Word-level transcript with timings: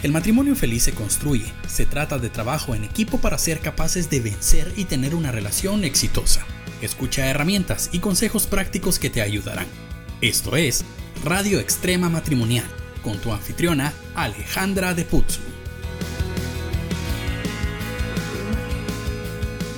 El 0.00 0.12
matrimonio 0.12 0.54
feliz 0.54 0.84
se 0.84 0.92
construye, 0.92 1.52
se 1.66 1.84
trata 1.84 2.18
de 2.18 2.28
trabajo 2.28 2.76
en 2.76 2.84
equipo 2.84 3.20
para 3.20 3.36
ser 3.36 3.58
capaces 3.58 4.08
de 4.08 4.20
vencer 4.20 4.72
y 4.76 4.84
tener 4.84 5.12
una 5.12 5.32
relación 5.32 5.82
exitosa. 5.82 6.46
Escucha 6.80 7.26
herramientas 7.26 7.90
y 7.90 7.98
consejos 7.98 8.46
prácticos 8.46 9.00
que 9.00 9.10
te 9.10 9.22
ayudarán. 9.22 9.66
Esto 10.20 10.56
es 10.56 10.84
Radio 11.24 11.58
Extrema 11.58 12.08
Matrimonial, 12.08 12.64
con 13.02 13.18
tu 13.18 13.32
anfitriona 13.32 13.92
Alejandra 14.14 14.94
de 14.94 15.04
Putzu. 15.04 15.40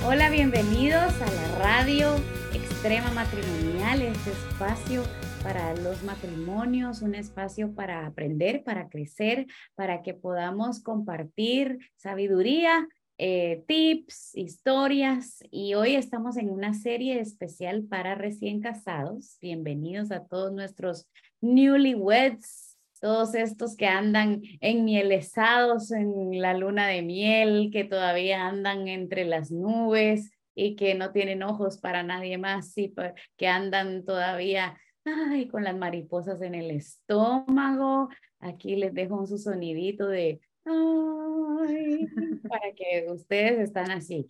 Hola, 0.05 0.29
bienvenidos 0.29 1.13
a 1.13 1.31
la 1.31 1.57
Radio 1.63 2.15
Extrema 2.53 3.09
Matrimonial, 3.09 4.03
este 4.03 4.29
espacio 4.29 5.03
para 5.43 5.73
los 5.75 6.03
matrimonios, 6.03 7.01
un 7.01 7.15
espacio 7.15 7.73
para 7.73 8.05
aprender, 8.05 8.63
para 8.63 8.89
crecer, 8.89 9.47
para 9.75 10.03
que 10.03 10.13
podamos 10.13 10.83
compartir 10.83 11.79
sabiduría, 11.95 12.87
eh, 13.17 13.63
tips, 13.67 14.35
historias. 14.35 15.43
Y 15.49 15.73
hoy 15.73 15.95
estamos 15.95 16.37
en 16.37 16.49
una 16.49 16.73
serie 16.73 17.19
especial 17.19 17.83
para 17.83 18.13
recién 18.15 18.61
casados. 18.61 19.37
Bienvenidos 19.41 20.11
a 20.11 20.25
todos 20.25 20.53
nuestros 20.53 21.07
newlyweds, 21.39 22.77
todos 22.99 23.33
estos 23.33 23.75
que 23.75 23.87
andan 23.87 24.41
enmielesados 24.59 25.91
en 25.91 26.39
la 26.39 26.53
luna 26.53 26.87
de 26.87 27.01
miel, 27.01 27.69
que 27.71 27.83
todavía 27.83 28.47
andan 28.47 28.87
entre 28.87 29.25
las 29.25 29.49
nubes 29.49 30.31
y 30.53 30.75
que 30.75 30.93
no 30.93 31.11
tienen 31.11 31.41
ojos 31.41 31.79
para 31.79 32.03
nadie 32.03 32.37
más, 32.37 32.73
sí, 32.73 32.93
que 33.37 33.47
andan 33.47 34.05
todavía 34.05 34.77
ay, 35.05 35.47
con 35.47 35.63
las 35.63 35.75
mariposas 35.75 36.41
en 36.41 36.55
el 36.55 36.71
estómago. 36.71 38.09
Aquí 38.39 38.75
les 38.75 38.93
dejo 38.93 39.25
su 39.25 39.37
sonidito 39.37 40.07
de, 40.07 40.41
ay, 40.65 42.07
para 42.47 42.73
que 42.75 43.07
ustedes 43.09 43.59
están 43.59 43.91
así. 43.91 44.29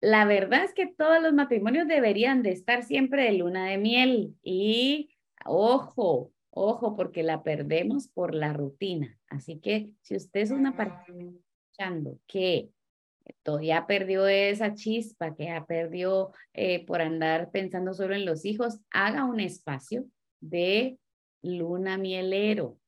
La 0.00 0.26
verdad 0.26 0.64
es 0.64 0.74
que 0.74 0.86
todos 0.86 1.22
los 1.22 1.32
matrimonios 1.32 1.88
deberían 1.88 2.42
de 2.42 2.52
estar 2.52 2.82
siempre 2.82 3.24
de 3.24 3.32
luna 3.32 3.66
de 3.66 3.78
miel 3.78 4.34
y 4.42 5.10
ojo, 5.46 6.32
ojo, 6.50 6.94
porque 6.94 7.22
la 7.22 7.42
perdemos 7.42 8.08
por 8.08 8.34
la 8.34 8.52
rutina. 8.52 9.18
Así 9.28 9.60
que 9.60 9.92
si 10.02 10.16
usted 10.16 10.40
es 10.40 10.50
una 10.50 10.74
escuchando 11.74 12.18
que 12.26 12.70
ya 13.62 13.86
perdió 13.86 14.26
esa 14.26 14.74
chispa, 14.74 15.34
que 15.34 15.44
ya 15.44 15.64
perdió 15.64 16.32
eh, 16.52 16.84
por 16.86 17.00
andar 17.00 17.50
pensando 17.50 17.94
solo 17.94 18.14
en 18.14 18.24
los 18.24 18.44
hijos, 18.44 18.80
haga 18.90 19.24
un 19.24 19.40
espacio 19.40 20.06
de 20.40 20.98
luna 21.42 21.98
mielero. 21.98 22.78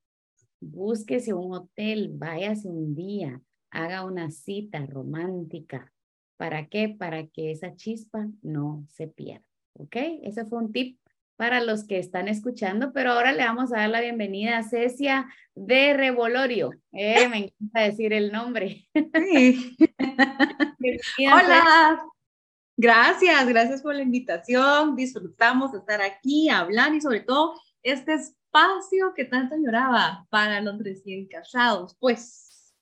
Búsquese 0.60 1.34
un 1.34 1.54
hotel, 1.54 2.10
váyase 2.14 2.68
un 2.68 2.94
día, 2.94 3.40
haga 3.70 4.04
una 4.04 4.30
cita 4.30 4.84
romántica. 4.86 5.92
¿Para 6.36 6.68
qué? 6.68 6.88
Para 6.88 7.26
que 7.26 7.50
esa 7.50 7.74
chispa 7.76 8.28
no 8.42 8.84
se 8.88 9.08
pierda. 9.08 9.44
¿Ok? 9.74 9.96
Ese 10.22 10.44
fue 10.44 10.58
un 10.58 10.72
tip 10.72 10.98
para 11.36 11.60
los 11.60 11.86
que 11.86 11.98
están 11.98 12.28
escuchando, 12.28 12.92
pero 12.92 13.12
ahora 13.12 13.32
le 13.32 13.44
vamos 13.44 13.72
a 13.72 13.78
dar 13.78 13.90
la 13.90 14.00
bienvenida 14.00 14.58
a 14.58 14.62
Cecia 14.62 15.26
de 15.54 15.92
Revolorio. 15.94 16.72
Eh, 16.92 17.28
me 17.28 17.38
encanta 17.38 17.80
decir 17.82 18.12
el 18.12 18.32
nombre. 18.32 18.88
Sí. 18.94 19.76
Hola. 21.32 22.02
Gracias, 22.78 23.46
gracias 23.48 23.82
por 23.82 23.94
la 23.94 24.02
invitación. 24.02 24.96
Disfrutamos 24.96 25.72
de 25.72 25.78
estar 25.78 26.00
aquí, 26.02 26.50
hablar 26.50 26.94
y 26.94 27.00
sobre 27.00 27.20
todo 27.20 27.58
este 27.82 28.14
espacio 28.14 29.14
que 29.14 29.24
tanto 29.24 29.56
lloraba 29.56 30.26
para 30.30 30.60
los 30.60 30.78
recién 30.82 31.26
casados. 31.26 31.96
Pues 31.98 32.74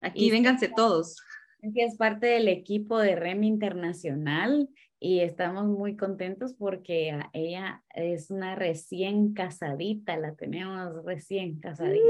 aquí 0.00 0.30
vénganse 0.30 0.68
todos. 0.68 1.16
Es 1.60 1.96
parte 1.96 2.26
del 2.26 2.48
equipo 2.48 2.98
de 2.98 3.16
REM 3.16 3.44
Internacional 3.44 4.68
y 5.04 5.18
estamos 5.18 5.66
muy 5.66 5.96
contentos 5.96 6.54
porque 6.54 7.18
ella 7.32 7.82
es 7.92 8.30
una 8.30 8.54
recién 8.54 9.34
casadita, 9.34 10.16
la 10.16 10.36
tenemos 10.36 11.04
recién 11.04 11.58
casadita. 11.58 12.06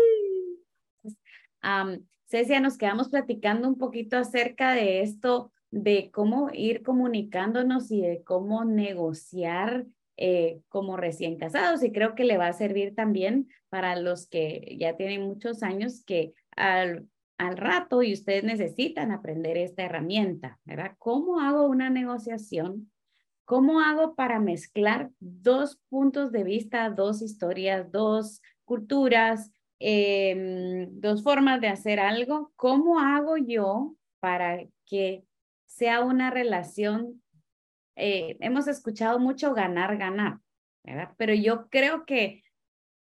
Cecia, 2.26 2.60
nos 2.60 2.76
quedamos 2.76 3.08
platicando 3.08 3.66
un 3.66 3.78
poquito 3.78 4.18
acerca 4.18 4.74
de 4.74 5.00
esto, 5.00 5.52
de 5.70 6.10
cómo 6.12 6.50
ir 6.52 6.82
comunicándonos 6.82 7.90
y 7.90 8.02
de 8.02 8.22
cómo 8.24 8.66
negociar 8.66 9.86
eh, 10.18 10.60
como 10.68 10.98
recién 10.98 11.38
casados 11.38 11.82
y 11.82 11.92
creo 11.92 12.14
que 12.14 12.24
le 12.24 12.36
va 12.36 12.48
a 12.48 12.52
servir 12.52 12.94
también 12.94 13.48
para 13.70 13.96
los 13.96 14.28
que 14.28 14.76
ya 14.78 14.96
tienen 14.98 15.22
muchos 15.22 15.62
años 15.62 16.04
que 16.04 16.34
al 16.56 17.08
al 17.42 17.56
rato 17.56 18.02
y 18.02 18.12
ustedes 18.12 18.44
necesitan 18.44 19.10
aprender 19.10 19.58
esta 19.58 19.82
herramienta, 19.82 20.60
¿verdad? 20.64 20.94
¿Cómo 20.98 21.40
hago 21.40 21.66
una 21.66 21.90
negociación? 21.90 22.90
¿Cómo 23.44 23.80
hago 23.80 24.14
para 24.14 24.38
mezclar 24.38 25.10
dos 25.18 25.80
puntos 25.88 26.30
de 26.30 26.44
vista, 26.44 26.88
dos 26.90 27.20
historias, 27.20 27.90
dos 27.90 28.40
culturas, 28.64 29.50
em, 29.80 30.88
dos 31.00 31.24
formas 31.24 31.60
de 31.60 31.68
hacer 31.68 31.98
algo? 31.98 32.52
¿Cómo 32.54 33.00
hago 33.00 33.36
yo 33.36 33.96
para 34.20 34.64
que 34.86 35.24
sea 35.66 36.00
una 36.02 36.30
relación? 36.30 37.22
Eh, 37.96 38.36
hemos 38.38 38.68
escuchado 38.68 39.18
mucho 39.18 39.52
ganar, 39.52 39.96
ganar, 39.96 40.38
¿verdad? 40.84 41.10
Pero 41.18 41.34
yo 41.34 41.68
creo 41.68 42.06
que, 42.06 42.44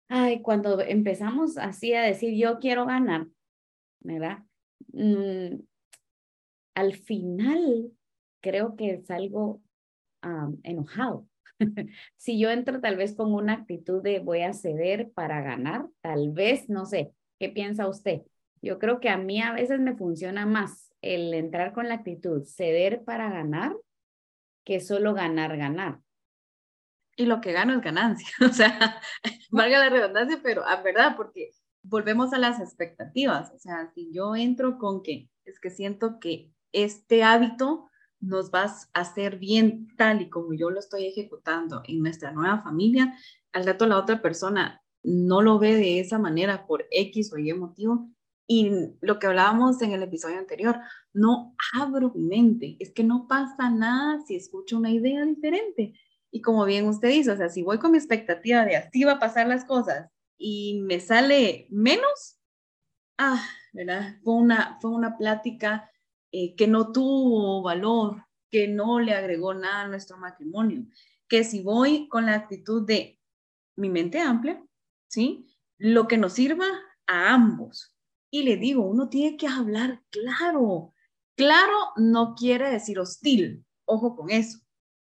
ay, 0.09 0.41
cuando 0.41 0.81
empezamos 0.81 1.57
así 1.59 1.93
a 1.93 2.01
decir 2.01 2.35
yo 2.35 2.57
quiero 2.57 2.87
ganar, 2.87 3.27
¿verdad? 4.05 4.39
Mm, 4.93 5.61
al 6.75 6.93
final 6.93 7.91
creo 8.41 8.75
que 8.75 8.91
es 8.91 9.09
algo 9.11 9.61
enojado. 10.63 11.27
si 12.17 12.39
yo 12.39 12.49
entro 12.49 12.81
tal 12.81 12.97
vez 12.97 13.15
con 13.15 13.33
una 13.33 13.53
actitud 13.53 14.01
de 14.01 14.19
voy 14.19 14.41
a 14.41 14.53
ceder 14.53 15.11
para 15.11 15.41
ganar, 15.41 15.87
tal 16.01 16.31
vez, 16.31 16.69
no 16.69 16.85
sé, 16.85 17.11
¿qué 17.39 17.49
piensa 17.49 17.87
usted? 17.87 18.21
Yo 18.61 18.79
creo 18.79 18.99
que 18.99 19.09
a 19.09 19.17
mí 19.17 19.41
a 19.41 19.53
veces 19.53 19.79
me 19.79 19.95
funciona 19.95 20.45
más 20.45 20.91
el 21.01 21.33
entrar 21.33 21.73
con 21.73 21.87
la 21.87 21.95
actitud 21.95 22.43
ceder 22.43 23.03
para 23.03 23.29
ganar 23.29 23.75
que 24.63 24.79
solo 24.79 25.13
ganar, 25.13 25.55
ganar. 25.55 25.99
Y 27.15 27.25
lo 27.25 27.39
que 27.39 27.53
gano 27.53 27.73
es 27.73 27.81
ganancia, 27.81 28.27
o 28.49 28.51
sea, 28.51 28.99
valga 29.51 29.79
la 29.79 29.89
redundancia, 29.89 30.39
pero 30.43 30.65
a 30.65 30.81
verdad, 30.81 31.15
porque 31.15 31.51
volvemos 31.87 32.33
a 32.33 32.37
las 32.37 32.59
expectativas. 32.59 33.51
O 33.53 33.59
sea, 33.59 33.91
si 33.93 34.11
yo 34.11 34.35
entro 34.35 34.77
con 34.77 35.03
que 35.03 35.29
es 35.45 35.59
que 35.59 35.69
siento 35.69 36.19
que 36.19 36.51
este 36.71 37.23
hábito 37.23 37.89
nos 38.19 38.51
va 38.51 38.63
a 38.63 38.99
hacer 38.99 39.37
bien 39.37 39.87
tal 39.97 40.21
y 40.21 40.29
como 40.29 40.53
yo 40.53 40.69
lo 40.69 40.79
estoy 40.79 41.05
ejecutando 41.05 41.83
en 41.85 42.01
nuestra 42.01 42.31
nueva 42.31 42.61
familia, 42.61 43.13
al 43.53 43.65
rato 43.65 43.85
la 43.85 43.99
otra 43.99 44.21
persona 44.21 44.81
no 45.03 45.41
lo 45.41 45.59
ve 45.59 45.75
de 45.75 45.99
esa 45.99 46.17
manera 46.17 46.65
por 46.65 46.85
X 46.89 47.31
o 47.33 47.37
Y 47.37 47.53
motivo. 47.53 48.09
Y 48.47 48.71
lo 49.01 49.17
que 49.17 49.27
hablábamos 49.27 49.81
en 49.81 49.91
el 49.91 50.03
episodio 50.03 50.37
anterior, 50.37 50.79
no 51.13 51.55
abro 51.73 52.11
mi 52.13 52.23
mente, 52.23 52.77
es 52.79 52.91
que 52.91 53.03
no 53.03 53.27
pasa 53.27 53.69
nada 53.69 54.19
si 54.25 54.35
escucho 54.35 54.77
una 54.77 54.91
idea 54.91 55.25
diferente. 55.25 55.93
Y 56.31 56.41
como 56.41 56.65
bien 56.65 56.87
usted 56.87 57.09
dice, 57.09 57.31
o 57.31 57.37
sea, 57.37 57.49
si 57.49 57.63
voy 57.63 57.79
con 57.79 57.91
mi 57.91 57.97
expectativa 57.97 58.65
de 58.65 58.75
así 58.75 59.03
va 59.03 59.13
a 59.13 59.19
pasar 59.19 59.47
las 59.47 59.65
cosas 59.65 60.09
y 60.37 60.81
me 60.81 60.99
sale 60.99 61.67
menos, 61.69 62.39
ah, 63.17 63.43
¿verdad? 63.73 64.17
Fue 64.23 64.33
una, 64.35 64.77
fue 64.81 64.91
una 64.91 65.17
plática 65.17 65.89
eh, 66.31 66.55
que 66.55 66.67
no 66.67 66.91
tuvo 66.91 67.61
valor, 67.61 68.25
que 68.49 68.67
no 68.67 68.99
le 68.99 69.13
agregó 69.13 69.53
nada 69.53 69.81
a 69.81 69.87
nuestro 69.87 70.17
matrimonio, 70.17 70.85
que 71.27 71.43
si 71.43 71.61
voy 71.61 72.07
con 72.07 72.25
la 72.25 72.35
actitud 72.35 72.85
de 72.85 73.19
mi 73.75 73.89
mente 73.89 74.19
amplia, 74.19 74.63
¿sí? 75.07 75.47
Lo 75.77 76.07
que 76.07 76.17
nos 76.17 76.33
sirva 76.33 76.67
a 77.07 77.33
ambos. 77.33 77.95
Y 78.29 78.43
le 78.43 78.57
digo, 78.57 78.83
uno 78.83 79.09
tiene 79.09 79.37
que 79.37 79.47
hablar 79.47 80.01
claro. 80.09 80.93
Claro 81.35 81.91
no 81.97 82.35
quiere 82.35 82.69
decir 82.69 82.99
hostil, 82.99 83.65
ojo 83.85 84.15
con 84.15 84.29
eso. 84.29 84.59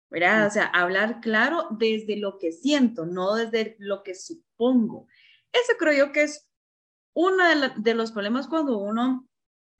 ¿verdad? 0.09 0.47
O 0.47 0.49
sea, 0.49 0.65
hablar 0.65 1.19
claro 1.21 1.67
desde 1.71 2.17
lo 2.17 2.37
que 2.37 2.51
siento, 2.51 3.05
no 3.05 3.35
desde 3.35 3.75
lo 3.79 4.03
que 4.03 4.15
supongo. 4.57 5.07
Eso 5.51 5.73
creo 5.77 6.07
yo 6.07 6.11
que 6.11 6.23
es 6.23 6.47
uno 7.13 7.43
de, 7.77 7.93
los 7.93 8.11
problemas 8.11 8.47
cuando 8.47 8.77
uno 8.77 9.27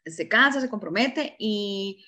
se 0.06 0.28
cansa, 0.28 0.62
se 0.62 0.70
compromete 0.70 1.36
y 1.40 2.06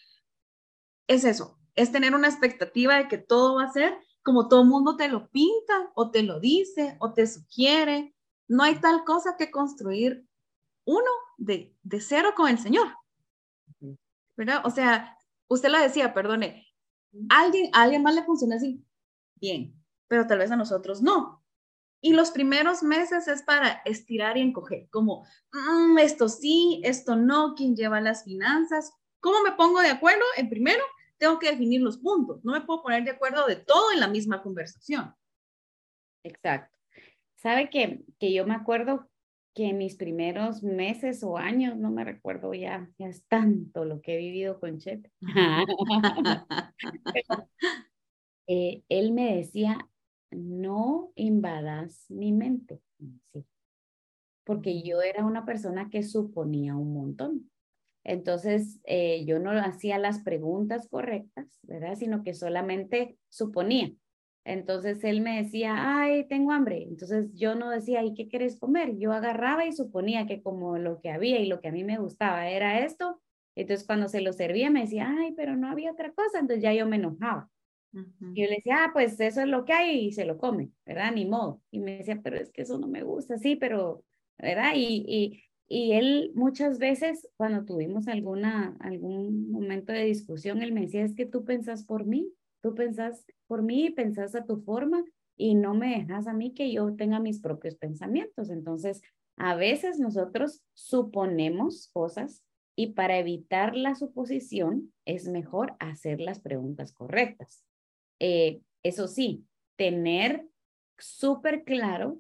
es 1.07 1.23
eso, 1.23 1.59
es 1.75 1.91
tener 1.91 2.15
una 2.15 2.27
expectativa 2.27 2.97
de 2.97 3.07
que 3.07 3.17
todo 3.17 3.55
va 3.55 3.63
a 3.63 3.71
ser 3.71 3.97
como 4.23 4.47
todo 4.47 4.61
el 4.61 4.67
mundo 4.67 4.95
te 4.95 5.07
lo 5.07 5.29
pinta 5.29 5.91
o 5.95 6.11
te 6.11 6.23
lo 6.23 6.39
dice 6.39 6.97
o 6.99 7.13
te 7.13 7.25
sugiere. 7.25 8.13
No 8.47 8.63
hay 8.63 8.75
tal 8.79 9.03
cosa 9.03 9.35
que 9.37 9.49
construir 9.49 10.25
uno 10.85 11.09
de, 11.37 11.75
de 11.83 12.01
cero 12.01 12.33
con 12.35 12.49
el 12.49 12.59
Señor. 12.59 12.87
¿Verdad? 14.35 14.61
O 14.65 14.69
sea, 14.69 15.17
usted 15.47 15.69
lo 15.69 15.79
decía, 15.79 16.13
perdone, 16.13 16.67
alguien, 17.29 17.69
a 17.73 17.83
alguien 17.83 18.03
más 18.03 18.15
le 18.15 18.23
funciona 18.23 18.55
así, 18.55 18.83
bien, 19.35 19.75
pero 20.07 20.27
tal 20.27 20.39
vez 20.39 20.51
a 20.51 20.55
nosotros 20.55 21.01
no. 21.01 21.38
Y 22.01 22.13
los 22.13 22.31
primeros 22.31 22.81
meses 22.81 23.27
es 23.27 23.43
para 23.43 23.81
estirar 23.85 24.37
y 24.37 24.41
encoger, 24.41 24.87
como 24.89 25.25
mm, 25.51 25.97
esto 25.97 26.29
sí, 26.29 26.81
esto 26.83 27.15
no, 27.15 27.55
quién 27.55 27.75
lleva 27.75 27.99
las 27.99 28.23
finanzas, 28.23 28.93
¿cómo 29.19 29.41
me 29.43 29.51
pongo 29.53 29.81
de 29.81 29.89
acuerdo? 29.89 30.23
En 30.37 30.49
primero, 30.49 30.83
tengo 31.17 31.39
que 31.39 31.51
definir 31.51 31.81
los 31.81 31.97
puntos, 31.97 32.43
no 32.45 32.53
me 32.53 32.61
puedo 32.61 32.81
poner 32.81 33.03
de 33.03 33.11
acuerdo 33.11 33.45
de 33.47 33.57
todo 33.57 33.91
en 33.91 33.99
la 33.99 34.07
misma 34.07 34.41
conversación. 34.41 35.13
Exacto. 36.23 36.75
Sabe 37.35 37.69
que, 37.69 38.03
que 38.19 38.33
yo 38.33 38.45
me 38.45 38.55
acuerdo 38.55 39.09
que 39.53 39.67
en 39.67 39.77
mis 39.77 39.95
primeros 39.95 40.63
meses 40.63 41.23
o 41.23 41.37
años, 41.37 41.77
no 41.77 41.91
me 41.91 42.03
recuerdo 42.03 42.53
ya, 42.53 42.89
ya 42.97 43.07
es 43.07 43.25
tanto 43.27 43.83
lo 43.83 44.01
que 44.01 44.15
he 44.15 44.17
vivido 44.17 44.59
con 44.59 44.79
Chet. 44.79 45.11
Eh, 48.51 48.81
él 48.89 49.11
me 49.11 49.35
decía, 49.35 49.77
no 50.31 51.11
invadas 51.15 52.05
mi 52.09 52.31
mente, 52.31 52.81
porque 54.43 54.81
yo 54.81 55.01
era 55.01 55.25
una 55.25 55.45
persona 55.45 55.89
que 55.89 56.03
suponía 56.03 56.75
un 56.75 56.93
montón. 56.93 57.51
Entonces, 58.03 58.79
eh, 58.85 59.25
yo 59.25 59.39
no 59.39 59.51
hacía 59.51 59.99
las 59.99 60.23
preguntas 60.23 60.87
correctas, 60.89 61.59
¿verdad? 61.63 61.95
Sino 61.95 62.23
que 62.23 62.33
solamente 62.33 63.17
suponía. 63.29 63.91
Entonces 64.45 65.03
él 65.03 65.21
me 65.21 65.43
decía, 65.43 65.99
ay, 65.99 66.27
tengo 66.27 66.51
hambre. 66.51 66.83
Entonces 66.83 67.29
yo 67.33 67.55
no 67.55 67.69
decía, 67.69 68.03
¿y 68.03 68.15
qué 68.15 68.27
quieres 68.27 68.57
comer? 68.57 68.97
Yo 68.97 69.11
agarraba 69.11 69.65
y 69.65 69.73
suponía 69.73 70.25
que 70.25 70.41
como 70.41 70.77
lo 70.77 71.01
que 71.01 71.11
había 71.11 71.39
y 71.39 71.45
lo 71.45 71.61
que 71.61 71.67
a 71.67 71.71
mí 71.71 71.83
me 71.83 71.99
gustaba 71.99 72.49
era 72.49 72.79
esto. 72.79 73.21
Entonces 73.55 73.85
cuando 73.85 74.07
se 74.07 74.21
lo 74.21 74.33
servía 74.33 74.71
me 74.71 74.81
decía, 74.81 75.13
ay, 75.19 75.33
pero 75.35 75.55
no 75.55 75.69
había 75.69 75.91
otra 75.91 76.11
cosa. 76.13 76.39
Entonces 76.39 76.63
ya 76.63 76.73
yo 76.73 76.87
me 76.87 76.95
enojaba. 76.95 77.49
Y 78.33 78.43
yo 78.43 78.49
le 78.49 78.57
decía, 78.57 78.85
ah, 78.85 78.89
pues 78.93 79.19
eso 79.19 79.41
es 79.41 79.47
lo 79.47 79.65
que 79.65 79.73
hay 79.73 80.07
y 80.07 80.11
se 80.11 80.25
lo 80.25 80.37
come, 80.37 80.71
¿verdad? 80.85 81.11
Ni 81.13 81.25
modo. 81.25 81.61
Y 81.71 81.79
me 81.79 81.97
decía, 81.97 82.19
pero 82.23 82.37
es 82.37 82.51
que 82.51 82.61
eso 82.61 82.77
no 82.77 82.87
me 82.87 83.03
gusta, 83.03 83.37
sí, 83.37 83.55
pero, 83.55 84.03
¿verdad? 84.37 84.73
Y, 84.75 85.03
y, 85.07 85.43
y 85.67 85.93
él 85.93 86.31
muchas 86.35 86.79
veces, 86.79 87.27
cuando 87.37 87.65
tuvimos 87.65 88.07
alguna, 88.07 88.75
algún 88.79 89.51
momento 89.51 89.91
de 89.93 90.05
discusión, 90.05 90.61
él 90.61 90.73
me 90.73 90.81
decía, 90.81 91.03
es 91.03 91.15
que 91.15 91.25
tú 91.25 91.43
pensás 91.45 91.83
por 91.85 92.05
mí, 92.05 92.31
tú 92.61 92.75
pensás 92.75 93.25
por 93.47 93.63
mí, 93.63 93.89
pensás 93.89 94.35
a 94.35 94.45
tu 94.45 94.61
forma 94.61 95.03
y 95.37 95.55
no 95.55 95.73
me 95.73 95.97
dejas 95.99 96.27
a 96.27 96.33
mí 96.33 96.53
que 96.53 96.71
yo 96.71 96.95
tenga 96.95 97.19
mis 97.19 97.39
propios 97.39 97.75
pensamientos. 97.75 98.49
Entonces, 98.49 99.01
a 99.37 99.55
veces 99.55 99.99
nosotros 99.99 100.61
suponemos 100.73 101.89
cosas 101.93 102.43
y 102.75 102.93
para 102.93 103.17
evitar 103.17 103.75
la 103.75 103.95
suposición 103.95 104.93
es 105.05 105.27
mejor 105.27 105.75
hacer 105.79 106.19
las 106.19 106.39
preguntas 106.39 106.93
correctas. 106.93 107.63
Eh, 108.19 108.61
eso 108.83 109.07
sí, 109.07 109.45
tener 109.75 110.45
súper 110.97 111.63
claro 111.63 112.19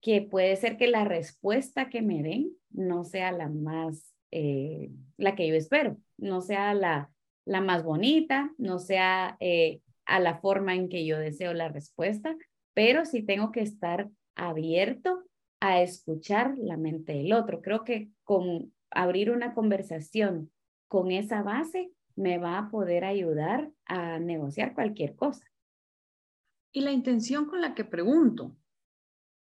que 0.00 0.22
puede 0.22 0.56
ser 0.56 0.76
que 0.76 0.86
la 0.86 1.04
respuesta 1.04 1.88
que 1.88 2.02
me 2.02 2.22
den 2.22 2.52
no 2.70 3.04
sea 3.04 3.32
la 3.32 3.48
más, 3.48 4.14
eh, 4.30 4.90
la 5.16 5.34
que 5.34 5.46
yo 5.48 5.54
espero, 5.54 5.96
no 6.16 6.40
sea 6.40 6.72
la, 6.74 7.10
la 7.44 7.60
más 7.60 7.84
bonita, 7.84 8.52
no 8.58 8.78
sea 8.78 9.36
eh, 9.40 9.80
a 10.06 10.20
la 10.20 10.38
forma 10.38 10.74
en 10.74 10.88
que 10.88 11.04
yo 11.04 11.18
deseo 11.18 11.52
la 11.52 11.68
respuesta, 11.68 12.36
pero 12.74 13.04
sí 13.04 13.22
tengo 13.22 13.52
que 13.52 13.60
estar 13.60 14.08
abierto 14.36 15.24
a 15.60 15.82
escuchar 15.82 16.54
la 16.56 16.76
mente 16.76 17.12
del 17.12 17.32
otro. 17.32 17.60
Creo 17.60 17.84
que 17.84 18.08
con 18.24 18.72
abrir 18.90 19.30
una 19.30 19.54
conversación 19.54 20.50
con 20.88 21.10
esa 21.10 21.42
base 21.42 21.92
me 22.20 22.38
va 22.38 22.58
a 22.58 22.70
poder 22.70 23.04
ayudar 23.04 23.70
a 23.86 24.18
negociar 24.18 24.74
cualquier 24.74 25.16
cosa. 25.16 25.44
Y 26.72 26.82
la 26.82 26.92
intención 26.92 27.46
con 27.46 27.60
la 27.60 27.74
que 27.74 27.84
pregunto, 27.84 28.56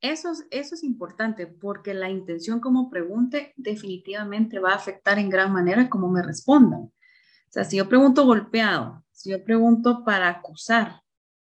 eso 0.01 0.31
es, 0.31 0.47
eso 0.49 0.75
es 0.75 0.83
importante 0.83 1.45
porque 1.45 1.93
la 1.93 2.09
intención 2.09 2.61
como 2.61 2.89
pregunte 2.89 3.53
definitivamente 3.57 4.59
va 4.59 4.71
a 4.71 4.77
afectar 4.77 5.19
en 5.19 5.29
gran 5.29 5.51
manera 5.51 5.89
cómo 5.89 6.09
me 6.09 6.23
respondan. 6.23 6.83
O 6.83 7.51
sea, 7.51 7.65
si 7.65 7.77
yo 7.77 7.89
pregunto 7.89 8.25
golpeado, 8.25 9.03
si 9.11 9.31
yo 9.31 9.43
pregunto 9.43 10.05
para 10.05 10.29
acusar, 10.29 11.01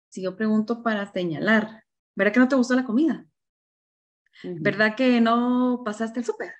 si 0.07 0.21
yo 0.21 0.37
pregunto 0.37 0.81
para 0.81 1.11
señalar, 1.11 1.83
¿verdad 2.15 2.33
que 2.33 2.39
no 2.39 2.47
te 2.47 2.55
gustó 2.55 2.75
la 2.75 2.85
comida? 2.85 3.25
¿Verdad 4.43 4.95
que 4.95 5.19
no 5.19 5.81
pasaste 5.83 6.19
el 6.19 6.25
súper? 6.25 6.53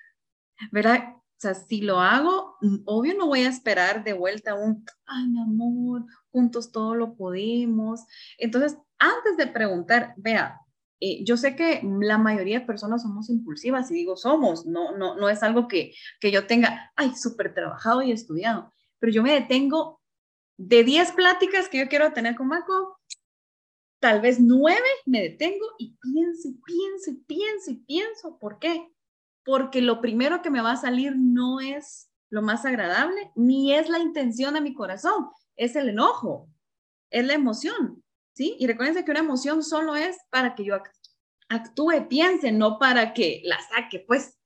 ¿Verdad? 0.70 1.14
O 1.36 1.40
sea, 1.40 1.54
si 1.54 1.82
lo 1.82 2.00
hago, 2.00 2.56
obvio 2.86 3.14
no 3.14 3.26
voy 3.26 3.40
a 3.40 3.48
esperar 3.48 4.04
de 4.04 4.14
vuelta 4.14 4.54
un, 4.54 4.84
ay, 5.04 5.28
mi 5.28 5.40
amor, 5.40 6.06
juntos 6.30 6.72
todo 6.72 6.94
lo 6.94 7.14
podemos. 7.14 8.00
Entonces, 8.38 8.78
antes 8.98 9.36
de 9.36 9.46
preguntar, 9.46 10.14
vea, 10.16 10.60
eh, 11.00 11.22
yo 11.24 11.36
sé 11.36 11.54
que 11.54 11.82
la 12.00 12.16
mayoría 12.16 12.60
de 12.60 12.66
personas 12.66 13.02
somos 13.02 13.28
impulsivas 13.28 13.90
y 13.90 13.94
digo 13.94 14.16
somos, 14.16 14.64
no, 14.64 14.96
no, 14.96 15.14
no 15.16 15.28
es 15.28 15.42
algo 15.42 15.68
que, 15.68 15.92
que 16.20 16.30
yo 16.30 16.46
tenga, 16.46 16.90
ay, 16.96 17.14
súper 17.14 17.52
trabajado 17.52 18.00
y 18.02 18.12
estudiado, 18.12 18.72
pero 18.98 19.12
yo 19.12 19.22
me 19.22 19.32
detengo 19.32 20.00
de 20.56 20.84
10 20.84 21.12
pláticas 21.12 21.68
que 21.68 21.78
yo 21.78 21.88
quiero 21.88 22.14
tener 22.14 22.34
con 22.34 22.48
Marco, 22.48 22.98
tal 24.00 24.22
vez 24.22 24.40
9 24.40 24.80
me 25.04 25.20
detengo 25.20 25.66
y 25.78 25.96
pienso, 26.00 26.48
pienso, 26.64 27.20
pienso 27.26 27.84
pienso. 27.86 28.38
¿Por 28.38 28.58
qué? 28.58 28.90
Porque 29.46 29.80
lo 29.80 30.02
primero 30.02 30.42
que 30.42 30.50
me 30.50 30.60
va 30.60 30.72
a 30.72 30.76
salir 30.76 31.14
no 31.16 31.60
es 31.60 32.10
lo 32.28 32.42
más 32.42 32.66
agradable, 32.66 33.30
ni 33.34 33.72
es 33.72 33.88
la 33.88 34.00
intención 34.00 34.52
de 34.54 34.60
mi 34.60 34.74
corazón, 34.74 35.28
es 35.54 35.76
el 35.76 35.88
enojo, 35.88 36.50
es 37.10 37.24
la 37.24 37.34
emoción, 37.34 38.02
¿sí? 38.34 38.56
Y 38.58 38.66
recuerden 38.66 39.04
que 39.04 39.10
una 39.12 39.20
emoción 39.20 39.62
solo 39.62 39.96
es 39.96 40.18
para 40.30 40.54
que 40.54 40.64
yo 40.64 40.76
actúe, 41.48 42.08
piense, 42.08 42.52
no 42.52 42.78
para 42.78 43.14
que 43.14 43.40
la 43.44 43.58
saque, 43.70 44.04
pues. 44.06 44.36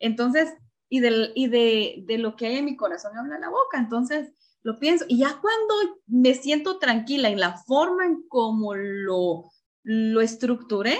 Entonces, 0.00 0.52
y, 0.88 1.00
de 1.00 2.18
lo 2.18 2.36
que 2.36 2.46
hay 2.46 2.56
en 2.56 2.64
mi 2.64 2.76
corazón 2.76 3.12
me 3.14 3.20
habla 3.20 3.38
la 3.38 3.50
boca. 3.50 3.78
Entonces, 3.78 4.32
lo 4.62 4.78
pienso. 4.78 5.04
Y 5.08 5.18
ya 5.18 5.40
cuando 5.40 6.00
me 6.06 6.34
siento 6.34 6.78
tranquila 6.78 7.28
en 7.28 7.40
la 7.40 7.56
forma 7.56 8.06
en 8.06 8.26
cómo 8.28 8.74
lo, 8.74 9.50
lo 9.84 10.20
estructuré, 10.20 10.98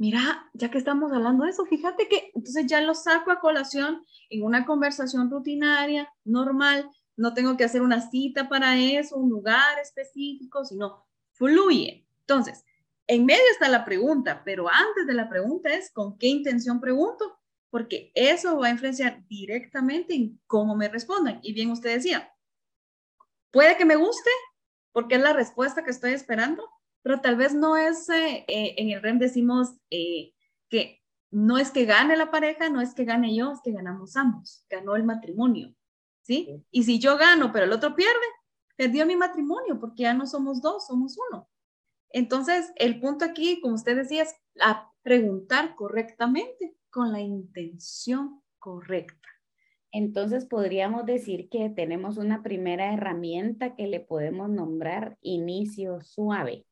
mira, 0.00 0.50
ya 0.54 0.70
que 0.70 0.78
estamos 0.78 1.12
hablando 1.12 1.44
de 1.44 1.50
eso, 1.50 1.66
fíjate 1.66 2.08
que 2.08 2.32
entonces 2.34 2.64
ya 2.66 2.80
lo 2.80 2.94
saco 2.94 3.30
a 3.30 3.38
colación 3.38 4.02
en 4.30 4.42
una 4.42 4.64
conversación 4.64 5.30
rutinaria, 5.30 6.10
normal, 6.24 6.88
no 7.16 7.34
tengo 7.34 7.58
que 7.58 7.64
hacer 7.64 7.82
una 7.82 8.00
cita 8.10 8.48
para 8.48 8.78
eso, 8.78 9.18
un 9.18 9.28
lugar 9.28 9.78
específico, 9.78 10.64
sino 10.64 11.04
fluye. 11.34 12.06
Entonces, 12.20 12.64
en 13.06 13.26
medio 13.26 13.42
está 13.52 13.68
la 13.68 13.84
pregunta, 13.84 14.40
pero 14.42 14.68
antes 14.72 15.06
de 15.06 15.12
la 15.12 15.28
pregunta 15.28 15.68
es 15.74 15.90
con 15.92 16.16
qué 16.16 16.28
intención 16.28 16.80
pregunto, 16.80 17.38
porque 17.68 18.10
eso 18.14 18.58
va 18.58 18.68
a 18.68 18.70
influenciar 18.70 19.22
directamente 19.28 20.14
en 20.14 20.40
cómo 20.46 20.76
me 20.76 20.88
respondan. 20.88 21.40
Y 21.42 21.52
bien 21.52 21.70
usted 21.70 21.92
decía, 21.92 22.32
puede 23.50 23.76
que 23.76 23.84
me 23.84 23.96
guste 23.96 24.30
porque 24.92 25.16
es 25.16 25.20
la 25.20 25.34
respuesta 25.34 25.84
que 25.84 25.90
estoy 25.90 26.12
esperando, 26.12 26.66
pero 27.02 27.20
tal 27.20 27.36
vez 27.36 27.54
no 27.54 27.76
es, 27.76 28.08
eh, 28.08 28.44
eh, 28.48 28.74
en 28.76 28.90
el 28.90 29.02
REM 29.02 29.18
decimos 29.18 29.76
eh, 29.90 30.32
que 30.68 31.00
no 31.30 31.58
es 31.58 31.70
que 31.70 31.84
gane 31.84 32.16
la 32.16 32.30
pareja, 32.30 32.68
no 32.68 32.80
es 32.80 32.94
que 32.94 33.04
gane 33.04 33.34
yo, 33.34 33.52
es 33.52 33.60
que 33.62 33.72
ganamos 33.72 34.16
ambos, 34.16 34.64
ganó 34.68 34.96
el 34.96 35.04
matrimonio, 35.04 35.74
¿sí? 36.22 36.64
Y 36.70 36.84
si 36.84 36.98
yo 36.98 37.16
gano, 37.16 37.52
pero 37.52 37.66
el 37.66 37.72
otro 37.72 37.94
pierde, 37.94 38.26
perdió 38.76 39.06
mi 39.06 39.16
matrimonio 39.16 39.78
porque 39.78 40.02
ya 40.02 40.14
no 40.14 40.26
somos 40.26 40.60
dos, 40.60 40.86
somos 40.86 41.16
uno. 41.30 41.48
Entonces, 42.10 42.72
el 42.76 43.00
punto 43.00 43.24
aquí, 43.24 43.60
como 43.60 43.76
usted 43.76 43.96
decía, 43.96 44.24
es 44.24 44.34
a 44.60 44.90
preguntar 45.02 45.76
correctamente 45.76 46.74
con 46.90 47.12
la 47.12 47.20
intención 47.20 48.42
correcta. 48.58 49.28
Entonces 49.92 50.46
podríamos 50.46 51.04
decir 51.04 51.48
que 51.48 51.68
tenemos 51.68 52.16
una 52.16 52.42
primera 52.42 52.92
herramienta 52.92 53.74
que 53.74 53.86
le 53.86 54.00
podemos 54.00 54.48
nombrar 54.48 55.18
inicio 55.20 56.00
suave. 56.02 56.66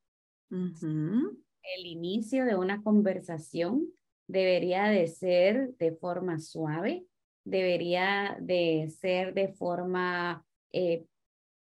El 0.51 1.87
inicio 1.87 2.45
de 2.45 2.57
una 2.57 2.83
conversación 2.83 3.87
debería 4.27 4.85
de 4.85 5.07
ser 5.07 5.75
de 5.79 5.93
forma 5.93 6.39
suave, 6.39 7.05
debería 7.45 8.37
de 8.41 8.89
ser 9.01 9.35
de 9.35 9.49
forma 9.49 10.45
eh, 10.73 11.07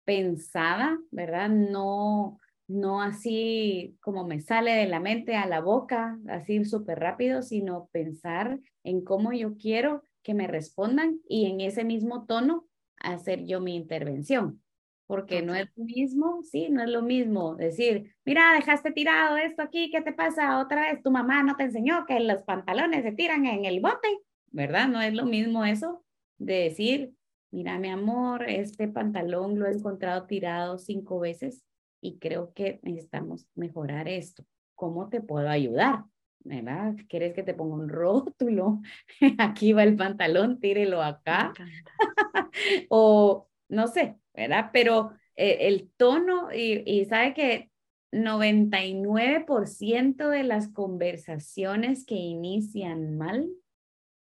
pensada, 0.05 0.99
¿verdad? 1.11 1.49
No, 1.49 2.39
no 2.67 3.03
así 3.03 3.97
como 4.01 4.27
me 4.27 4.41
sale 4.41 4.73
de 4.73 4.87
la 4.87 5.01
mente 5.01 5.37
a 5.37 5.47
la 5.47 5.61
boca, 5.61 6.19
así 6.29 6.65
súper 6.65 6.99
rápido, 6.99 7.43
sino 7.43 7.89
pensar 7.93 8.59
en 8.85 9.03
cómo 9.03 9.33
yo 9.33 9.57
quiero 9.57 10.03
que 10.23 10.35
me 10.35 10.47
respondan 10.47 11.21
y 11.29 11.47
en 11.47 11.61
ese 11.61 11.85
mismo 11.85 12.27
tono 12.27 12.67
hacer 12.97 13.45
yo 13.45 13.61
mi 13.61 13.77
intervención. 13.77 14.63
Porque 15.09 15.43
no 15.43 15.55
es 15.57 15.69
lo 15.75 15.85
mismo, 15.85 16.43
sí, 16.45 16.69
no 16.71 16.83
es 16.83 16.89
lo 16.89 17.03
mismo 17.03 17.57
decir, 17.57 18.15
mira, 18.25 18.53
dejaste 18.55 18.93
tirado 18.93 19.37
esto 19.39 19.63
aquí, 19.63 19.91
¿qué 19.91 20.03
te 20.03 20.13
pasa? 20.13 20.61
Otra 20.61 20.83
vez 20.83 21.03
tu 21.03 21.11
mamá 21.11 21.43
no 21.43 21.57
te 21.57 21.65
enseñó 21.65 22.07
que 22.07 22.21
los 22.21 22.43
pantalones 22.45 23.03
se 23.03 23.13
tiran 23.13 23.45
en 23.47 23.65
el 23.65 23.81
bote, 23.81 24.07
¿verdad? 24.53 24.87
No 24.87 25.01
es 25.01 25.15
lo 25.15 25.25
mismo 25.25 25.65
eso 25.65 26.05
de 26.37 26.61
decir, 26.65 27.15
mira, 27.51 27.79
mi 27.79 27.89
amor, 27.89 28.49
este 28.49 28.87
pantalón 28.87 29.59
lo 29.59 29.67
he 29.67 29.73
encontrado 29.73 30.27
tirado 30.27 30.79
cinco 30.79 31.19
veces 31.19 31.65
y 32.01 32.19
creo 32.19 32.53
que 32.53 32.79
necesitamos 32.83 33.49
mejorar 33.57 34.09
esto. 34.09 34.45
¿Cómo 34.77 35.09
te 35.09 35.21
puedo 35.21 35.49
ayudar? 35.49 36.05
¿verdad? 36.45 36.95
¿Quieres 37.09 37.35
que 37.35 37.43
te 37.43 37.55
ponga 37.55 37.75
un 37.75 37.89
rótulo? 37.89 38.81
Aquí 39.39 39.73
va 39.73 39.83
el 39.83 39.97
pantalón, 39.97 40.61
tírelo 40.61 41.03
acá. 41.03 41.53
o 42.89 43.49
no 43.69 43.89
sé, 43.89 44.17
¿verdad? 44.35 44.71
Pero 44.73 45.13
eh, 45.37 45.69
el 45.69 45.91
tono, 45.97 46.53
y, 46.53 46.83
y 46.87 47.05
sabe 47.05 47.35
que 47.35 47.71
99% 48.13 50.29
de 50.29 50.43
las 50.43 50.69
conversaciones 50.69 52.05
que 52.07 52.15
inician 52.15 53.19
mal 53.19 53.51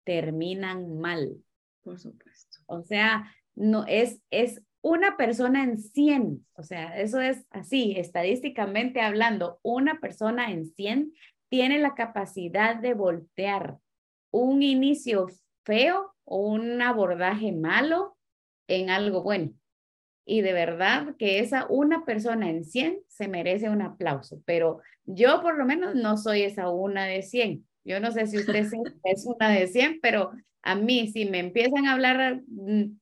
terminan 0.05 0.99
mal. 0.99 1.43
Por 1.83 1.99
supuesto. 1.99 2.59
O 2.67 2.83
sea, 2.83 3.33
no 3.55 3.87
es, 3.87 4.21
es 4.31 4.63
una 4.81 5.17
persona 5.17 5.65
en 5.65 5.79
100, 5.79 6.47
o 6.55 6.63
sea, 6.63 7.01
eso 7.01 7.21
es 7.21 7.45
así, 7.51 7.95
estadísticamente 7.97 9.01
hablando, 9.01 9.59
una 9.63 9.99
persona 10.01 10.53
en 10.53 10.67
100 10.67 11.13
tiene 11.49 11.79
la 11.79 11.95
capacidad 11.95 12.77
de 12.77 12.95
voltear 12.95 13.79
un 14.31 14.63
inicio 14.63 15.29
feo 15.65 16.15
o 16.25 16.47
un 16.47 16.81
abordaje 16.83 17.53
malo 17.53 18.18
en 18.69 18.91
algo 18.91 19.23
bueno. 19.23 19.53
Y 20.25 20.43
de 20.43 20.53
verdad 20.53 21.17
que 21.19 21.41
esa 21.41 21.67
una 21.69 22.05
persona 22.05 22.51
en 22.51 22.65
100 22.65 23.01
se 23.09 23.29
merece 23.29 23.71
un 23.71 23.83
aplauso, 23.83 24.43
pero 24.45 24.81
yo 25.07 25.41
por 25.41 25.57
lo 25.57 25.65
menos 25.65 25.95
no 25.95 26.17
soy 26.19 26.43
esa 26.43 26.69
una 26.71 27.07
de 27.07 27.23
100. 27.23 27.67
Yo 27.85 27.99
no 27.99 28.13
sé 28.13 28.27
si 28.27 28.39
usted 28.39 28.67
es 29.05 29.27
una 29.27 29.49
de 29.49 29.67
100, 29.67 30.01
pero 30.03 30.33
a 30.63 30.75
mí 30.75 31.09
si 31.09 31.25
me 31.25 31.39
empiezan 31.39 31.87
a 31.87 31.95
hablar 31.95 32.43
mm, 32.47 32.99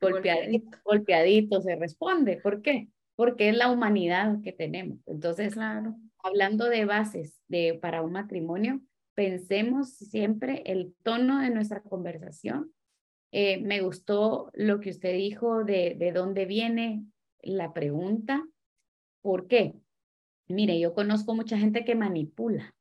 golpeadito, 0.00 0.78
golpeadito 0.84 1.60
se 1.60 1.76
responde. 1.76 2.38
¿Por 2.38 2.62
qué? 2.62 2.88
Porque 3.14 3.50
es 3.50 3.56
la 3.56 3.70
humanidad 3.70 4.40
que 4.42 4.52
tenemos. 4.52 4.98
Entonces, 5.06 5.54
claro. 5.54 5.96
hablando 6.22 6.64
de 6.64 6.84
bases 6.84 7.40
de, 7.46 7.78
para 7.80 8.02
un 8.02 8.12
matrimonio, 8.12 8.80
pensemos 9.14 9.90
siempre 9.90 10.62
el 10.66 10.94
tono 11.02 11.40
de 11.40 11.50
nuestra 11.50 11.80
conversación. 11.80 12.72
Eh, 13.36 13.60
me 13.60 13.80
gustó 13.80 14.48
lo 14.54 14.78
que 14.78 14.90
usted 14.90 15.12
dijo 15.12 15.64
de, 15.64 15.96
de 15.98 16.12
dónde 16.12 16.44
viene 16.44 17.04
la 17.42 17.72
pregunta. 17.72 18.46
¿Por 19.22 19.48
qué? 19.48 19.74
Mire, 20.46 20.78
yo 20.78 20.94
conozco 20.94 21.34
mucha 21.34 21.58
gente 21.58 21.84
que 21.84 21.96
manipula. 21.96 22.72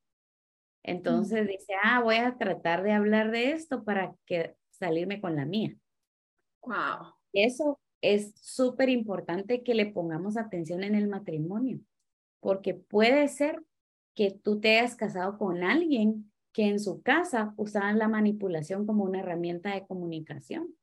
Entonces 0.83 1.47
dice, 1.47 1.73
ah, 1.81 2.03
voy 2.03 2.17
a 2.17 2.37
tratar 2.37 2.83
de 2.83 2.91
hablar 2.91 3.31
de 3.31 3.53
esto 3.53 3.83
para 3.83 4.13
que 4.27 4.55
salirme 4.69 5.19
con 5.19 5.35
la 5.35 5.45
mía. 5.45 5.75
Wow. 6.61 7.15
Eso 7.33 7.79
es 8.01 8.35
súper 8.35 8.89
importante 8.89 9.63
que 9.63 9.73
le 9.73 9.87
pongamos 9.87 10.37
atención 10.37 10.83
en 10.83 10.93
el 10.93 11.07
matrimonio, 11.07 11.79
porque 12.41 12.75
puede 12.75 13.27
ser 13.27 13.63
que 14.13 14.29
tú 14.29 14.59
te 14.59 14.77
hayas 14.77 14.95
casado 14.95 15.39
con 15.39 15.63
alguien 15.63 16.31
que 16.53 16.67
en 16.67 16.79
su 16.79 17.01
casa 17.01 17.53
usaban 17.57 17.97
la 17.97 18.07
manipulación 18.07 18.85
como 18.85 19.03
una 19.03 19.19
herramienta 19.19 19.73
de 19.73 19.85
comunicación. 19.85 20.75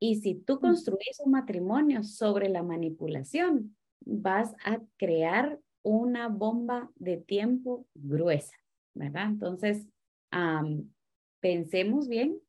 Y 0.00 0.16
si 0.20 0.34
tú 0.34 0.56
mm. 0.56 0.60
construís 0.60 1.20
un 1.24 1.32
matrimonio 1.32 2.02
sobre 2.02 2.48
la 2.48 2.62
manipulación, 2.62 3.76
vas 4.04 4.54
a 4.64 4.80
crear 4.96 5.60
una 5.82 6.28
bomba 6.28 6.90
de 6.94 7.16
tiempo 7.16 7.86
gruesa, 7.94 8.56
¿verdad? 8.94 9.26
Entonces, 9.26 9.86
pensemos 11.40 12.08
bien 12.08 12.40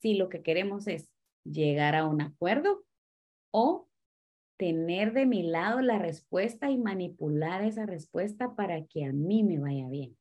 si 0.00 0.14
lo 0.14 0.28
que 0.28 0.42
queremos 0.42 0.86
es 0.86 1.10
llegar 1.44 1.96
a 1.96 2.06
un 2.06 2.20
acuerdo 2.20 2.84
o 3.50 3.88
tener 4.58 5.12
de 5.12 5.26
mi 5.26 5.42
lado 5.42 5.80
la 5.80 5.98
respuesta 5.98 6.70
y 6.70 6.78
manipular 6.78 7.64
esa 7.64 7.86
respuesta 7.86 8.54
para 8.54 8.84
que 8.84 9.04
a 9.04 9.12
mí 9.12 9.42
me 9.42 9.58
vaya 9.58 9.88
bien. 9.88 10.16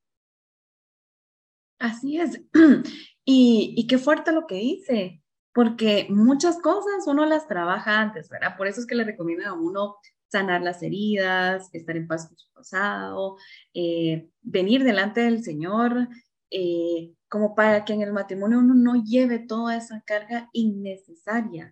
Así 1.82 2.18
es. 2.20 2.42
Y, 3.24 3.76
y 3.78 3.86
qué 3.86 4.00
fuerte 4.00 4.32
lo 4.32 4.48
que 4.48 4.56
dice, 4.56 5.22
porque 5.54 6.08
muchas 6.10 6.60
cosas 6.60 7.06
uno 7.06 7.24
las 7.28 7.48
trabaja 7.48 8.02
antes, 8.02 8.30
¿verdad? 8.30 8.58
Por 8.58 8.66
eso 8.66 8.82
es 8.82 8.88
que 8.88 8.96
le 8.96 9.04
recomiendo 9.04 9.46
a 9.48 9.54
uno 9.54 9.98
sanar 10.28 10.64
las 10.64 10.82
heridas, 10.82 11.70
estar 11.72 11.96
en 11.96 12.08
paz 12.08 12.28
con 12.28 12.36
su 12.36 12.52
pasado, 12.52 13.38
eh, 13.76 14.28
venir 14.42 14.84
delante 14.84 15.22
del 15.22 15.44
Señor, 15.44 16.10
eh, 16.50 17.14
como 17.30 17.54
para 17.54 17.86
que 17.86 17.94
en 17.94 18.02
el 18.02 18.12
matrimonio 18.12 18.58
uno 18.58 18.74
no 18.74 19.04
lleve 19.04 19.38
toda 19.38 19.78
esa 19.78 20.02
carga 20.02 20.50
innecesaria. 20.52 21.72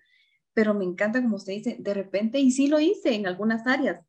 Pero 0.54 0.76
me 0.76 0.86
encanta, 0.86 1.20
como 1.20 1.38
usted 1.38 1.54
dice, 1.54 1.78
de 1.80 1.94
repente, 1.96 2.40
y 2.40 2.52
sí 2.52 2.68
lo 2.68 2.80
hice 2.80 3.16
en 3.16 3.26
algunas 3.26 3.66
áreas, 3.66 4.06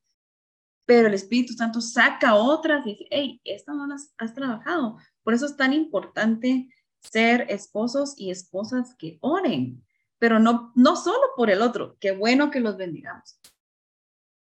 pero 0.90 1.06
el 1.06 1.14
Espíritu 1.14 1.52
Santo 1.52 1.80
saca 1.80 2.34
otras 2.34 2.84
y 2.84 2.90
dice, 2.90 3.06
hey, 3.10 3.40
esto 3.44 3.72
no 3.72 3.86
las 3.86 4.12
has 4.18 4.34
trabajado. 4.34 4.98
Por 5.22 5.34
eso 5.34 5.46
es 5.46 5.56
tan 5.56 5.72
importante 5.72 6.68
ser 7.00 7.46
esposos 7.48 8.14
y 8.16 8.30
esposas 8.30 8.94
que 8.96 9.18
oren, 9.20 9.84
pero 10.18 10.38
no, 10.38 10.72
no 10.74 10.96
solo 10.96 11.20
por 11.36 11.50
el 11.50 11.62
otro, 11.62 11.96
qué 11.98 12.12
bueno 12.12 12.50
que 12.50 12.60
los 12.60 12.76
bendigamos. 12.76 13.40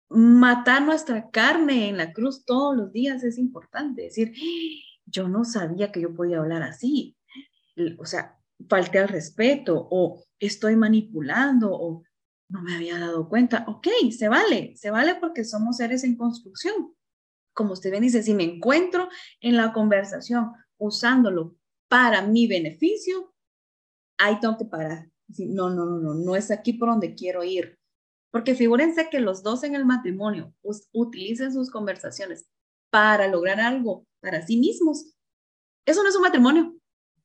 Matar 0.10 0.84
nuestra 0.84 1.29
carne 1.29 1.89
en 1.89 1.98
la 1.98 2.13
cruz 2.13 2.46
todos 2.46 2.77
los 2.77 2.91
días 2.91 3.24
es 3.24 3.38
importante, 3.38 4.03
decir, 4.03 4.34
yo 5.05 5.27
no 5.27 5.44
sabía 5.44 5.91
que 5.91 6.01
yo 6.01 6.13
podía 6.13 6.39
hablar 6.39 6.63
así. 6.63 7.17
O 8.00 8.05
sea, 8.05 8.39
falté 8.70 9.00
al 9.00 9.10
respeto 9.10 9.88
o 9.91 10.24
estoy 10.39 10.75
manipulando 10.75 11.72
o 11.74 12.03
no 12.48 12.62
me 12.62 12.75
había 12.75 13.00
dado 13.00 13.27
cuenta. 13.27 13.65
Ok, 13.67 13.88
se 14.12 14.29
vale, 14.29 14.75
se 14.77 14.91
vale 14.91 15.15
porque 15.15 15.44
somos 15.44 15.77
seres 15.77 16.03
en 16.03 16.15
construcción. 16.15 16.94
Como 17.53 17.74
usted 17.74 17.91
bien 17.91 18.03
dice, 18.03 18.24
si 18.24 18.34
me 18.34 18.44
encuentro 18.44 19.10
en 19.41 19.58
la 19.58 19.74
conversación 19.74 20.51
usándolo 20.77 21.55
para 21.88 22.22
mi 22.22 22.48
beneficio, 22.48 23.34
ahí 24.17 24.39
tengo 24.39 24.58
que 24.58 24.65
parar. 24.65 25.10
No, 25.38 25.70
no, 25.70 25.86
no, 25.86 26.00
no, 26.00 26.13
no 26.13 26.36
es 26.36 26.51
aquí 26.51 26.74
por 26.74 26.89
donde 26.89 27.15
quiero 27.15 27.44
ir. 27.44 27.77
Porque 28.32 28.53
figúrense 28.53 29.10
que 29.10 29.20
los 29.20 29.44
dos 29.44 29.63
en 29.63 29.75
el 29.75 29.86
matrimonio 29.86 30.53
utilicen 30.91 31.53
sus 31.53 31.72
conversaciones 31.72 32.46
para 32.89 33.27
lograr 33.27 33.60
algo 33.60 34.05
para 34.20 34.46
sí 34.46 34.58
mismos. 34.58 35.15
Eso 35.86 36.03
no 36.03 36.10
es 36.10 36.15
un 36.15 36.22
matrimonio. 36.22 36.75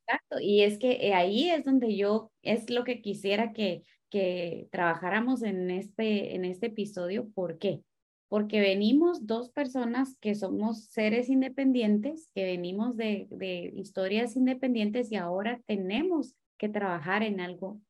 Exacto, 0.06 0.40
y 0.40 0.62
es 0.62 0.78
que 0.78 0.92
eh, 1.08 1.14
ahí 1.14 1.50
es 1.50 1.64
donde 1.64 1.96
yo, 1.96 2.32
es 2.42 2.70
lo 2.70 2.84
que 2.84 3.00
quisiera 3.00 3.52
que, 3.52 3.84
que 4.10 4.68
trabajáramos 4.70 5.42
en 5.42 5.70
este, 5.70 6.34
en 6.34 6.44
este 6.44 6.66
episodio. 6.66 7.28
¿Por 7.30 7.58
qué? 7.58 7.82
Porque 8.30 8.60
venimos 8.60 9.26
dos 9.26 9.50
personas 9.50 10.16
que 10.20 10.36
somos 10.36 10.84
seres 10.84 11.28
independientes, 11.28 12.30
que 12.32 12.44
venimos 12.44 12.96
de, 12.96 13.26
de 13.30 13.72
historias 13.74 14.36
independientes 14.36 15.10
y 15.10 15.16
ahora 15.16 15.60
tenemos 15.66 16.36
que 16.56 16.68
trabajar 16.68 17.24
en 17.24 17.40
algo 17.40 17.80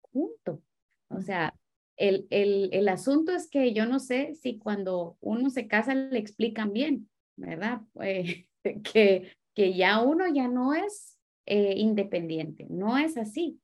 junto. 0.00 0.62
O 1.10 1.20
sea, 1.20 1.54
el, 1.98 2.26
el, 2.30 2.70
el 2.72 2.88
asunto 2.88 3.32
es 3.32 3.50
que 3.50 3.74
yo 3.74 3.84
no 3.84 3.98
sé 3.98 4.34
si 4.34 4.58
cuando 4.58 5.18
uno 5.20 5.50
se 5.50 5.68
casa 5.68 5.94
le 5.94 6.18
explican 6.18 6.72
bien, 6.72 7.08
¿verdad? 7.36 7.82
Eh, 8.02 8.46
que, 8.82 9.32
que 9.54 9.74
ya 9.74 10.02
uno 10.02 10.26
ya 10.28 10.46
no 10.48 10.74
es 10.74 11.18
eh, 11.46 11.74
independiente, 11.76 12.66
no 12.70 12.96
es 12.96 13.16
así. 13.16 13.58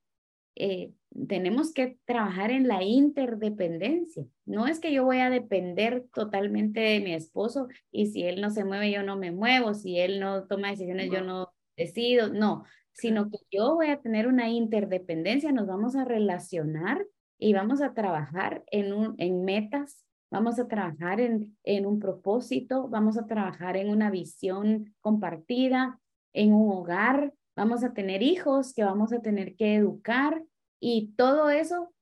Eh, 0.54 0.90
tenemos 1.28 1.72
que 1.72 1.98
trabajar 2.04 2.50
en 2.50 2.68
la 2.68 2.82
interdependencia. 2.82 4.26
No 4.44 4.66
es 4.66 4.80
que 4.80 4.92
yo 4.92 5.04
voy 5.04 5.18
a 5.18 5.30
depender 5.30 6.04
totalmente 6.12 6.80
de 6.80 7.00
mi 7.00 7.14
esposo 7.14 7.68
y 7.90 8.06
si 8.06 8.24
él 8.24 8.40
no 8.40 8.50
se 8.50 8.64
mueve, 8.64 8.90
yo 8.90 9.02
no 9.02 9.16
me 9.16 9.30
muevo, 9.30 9.74
si 9.74 9.98
él 9.98 10.20
no 10.20 10.44
toma 10.46 10.70
decisiones, 10.70 11.10
yo 11.10 11.22
no 11.22 11.52
decido, 11.76 12.28
no, 12.28 12.64
sino 12.92 13.30
que 13.30 13.38
yo 13.50 13.74
voy 13.74 13.88
a 13.88 14.00
tener 14.00 14.26
una 14.26 14.48
interdependencia, 14.48 15.52
nos 15.52 15.66
vamos 15.66 15.96
a 15.96 16.04
relacionar 16.04 17.06
y 17.38 17.52
vamos 17.52 17.82
a 17.82 17.92
trabajar 17.92 18.64
en, 18.70 18.92
un, 18.92 19.14
en 19.18 19.44
metas 19.44 20.06
Vamos 20.30 20.58
a 20.58 20.66
trabajar 20.66 21.20
en, 21.20 21.56
en 21.62 21.86
un 21.86 22.00
propósito, 22.00 22.88
vamos 22.88 23.16
a 23.16 23.26
trabajar 23.26 23.76
en 23.76 23.88
una 23.88 24.10
visión 24.10 24.94
compartida, 25.00 26.00
en 26.32 26.52
un 26.52 26.70
hogar, 26.72 27.32
vamos 27.54 27.84
a 27.84 27.92
tener 27.92 28.22
hijos 28.22 28.74
que 28.74 28.82
vamos 28.82 29.12
a 29.12 29.20
tener 29.20 29.54
que 29.54 29.76
educar 29.76 30.42
y 30.80 31.12
todo 31.16 31.50
eso, 31.50 31.92